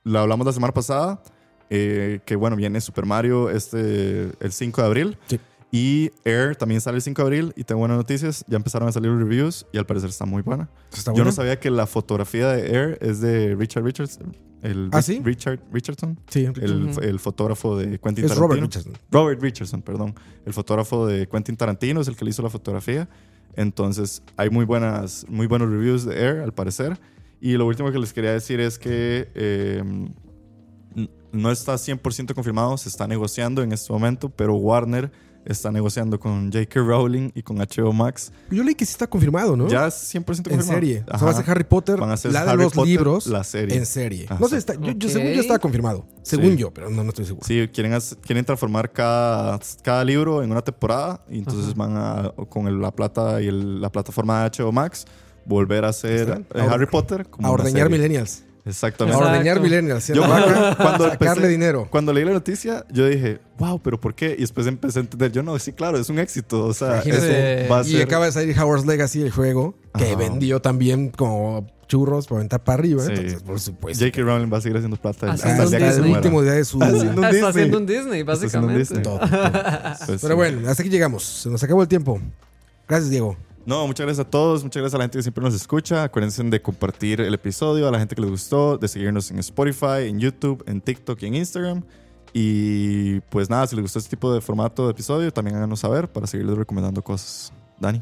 [0.05, 1.23] lo hablamos la semana pasada,
[1.71, 5.19] eh, que bueno, viene Super Mario este, el 5 de abril.
[5.29, 5.39] Sí.
[5.71, 8.93] Y Air también sale el 5 de abril y tengo buenas noticias, ya empezaron a
[8.93, 10.71] salir reviews y al parecer está muy buena.
[10.93, 14.19] Está Yo no sabía que la fotografía de Air es de Richard Richards,
[14.63, 15.21] el ¿Ah, sí?
[15.23, 17.01] Richard Richardson, Sí, el, Ujú.
[17.01, 18.41] el fotógrafo de Quentin es Tarantino.
[18.41, 18.93] Robert Richardson.
[19.11, 20.15] Robert Richardson, perdón.
[20.47, 23.09] El fotógrafo de Quentin Tarantino es el que le hizo la fotografía.
[23.55, 26.99] Entonces, hay muy, buenas, muy buenos reviews de Air, al parecer.
[27.41, 29.83] Y lo último que les quería decir es que eh,
[31.33, 35.11] no está 100% confirmado, se está negociando en este momento, pero Warner
[35.49, 36.81] está negociando con J.K.
[36.81, 38.31] Rowling y con HBO Max.
[38.51, 39.67] Yo leí que sí está confirmado, ¿no?
[39.69, 40.61] Ya es 100% confirmado.
[40.61, 41.01] en serie.
[41.01, 41.25] O sea, Ajá.
[41.25, 43.77] va a ser Harry Potter, Van a hacer la de los Potter, libros, la serie.
[43.77, 44.27] en serie.
[44.29, 44.39] Ajá.
[44.41, 46.07] No sé, está, yo, según yo estaba confirmado.
[46.23, 46.57] Según Sí.
[46.59, 47.47] yo, pero no, no estoy seguro.
[47.47, 51.75] Sí, quieren, hacer- quieren transformar cada, cada libro en una temporada y entonces Ajá.
[51.77, 55.07] van a, con el- la plata y el- la plataforma de HBO Max,
[55.47, 58.45] volver a hacer eh, A Harry Potter como A ordeñar millennials.
[58.69, 59.17] A Exactamente.
[59.19, 59.35] Exacto.
[59.39, 60.05] ordeñar millennials.
[60.05, 60.13] ¿sí?
[60.15, 60.47] Yo cuando,
[60.77, 61.89] cuando sacarle empecé- dinero.
[61.91, 64.35] Cuando leí la noticia, yo dije, wow, pero ¿por qué?
[64.37, 66.65] Y después empecé a entender, yo no, sí, claro, es un éxito.
[66.67, 67.63] O sea, Imagínate.
[67.65, 70.17] eso va a Y acaba de salir Howard's Legacy, el juego, que Ajá.
[70.17, 73.03] vendió también como churros para aventar para arriba.
[73.03, 73.13] Sí.
[73.13, 74.05] Entonces, por supuesto.
[74.05, 74.23] J.K.
[74.23, 76.79] Rowling va a seguir haciendo plata Hasta hasta el el último día de su...
[76.83, 77.43] Haciendo un Disney.
[77.49, 78.79] haciendo un Disney, Está haciendo un básicamente.
[78.79, 79.03] Disney.
[79.03, 80.07] Todo, todo.
[80.07, 80.35] Pues Pero sí.
[80.35, 81.25] bueno, hasta aquí llegamos.
[81.25, 82.21] Se nos acabó el tiempo.
[82.87, 83.37] Gracias, Diego.
[83.69, 86.05] No, muchas gracias a todos, muchas gracias a la gente que siempre nos escucha.
[86.05, 90.07] Acuérdense de compartir el episodio, a la gente que les gustó, de seguirnos en Spotify,
[90.07, 91.83] en YouTube, en TikTok y en Instagram.
[92.33, 96.09] Y pues nada, si les gustó este tipo de formato de episodio, también háganos saber
[96.09, 97.53] para seguirles recomendando cosas.
[97.79, 98.01] Dani.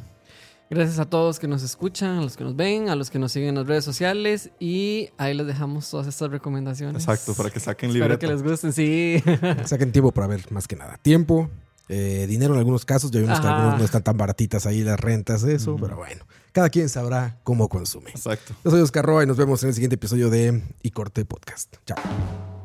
[0.70, 3.32] Gracias a todos que nos escuchan, a los que nos ven, a los que nos
[3.32, 7.02] siguen en las redes sociales y ahí les dejamos todas estas recomendaciones.
[7.02, 8.20] Exacto, para que saquen Espero libreta.
[8.20, 9.20] que les gusten, sí.
[9.64, 10.96] Saquen tiempo para ver más que nada.
[11.02, 11.50] Tiempo,
[11.89, 13.11] eh, dinero en algunos casos.
[13.11, 15.76] Ya vimos que algunos no están tan baratitas ahí las rentas, eso.
[15.80, 18.11] Pero bueno, cada quien sabrá cómo consume.
[18.11, 18.55] Exacto.
[18.64, 21.76] Yo soy Oscar Roa y nos vemos en el siguiente episodio de Y Corte Podcast.
[21.87, 22.55] Chao.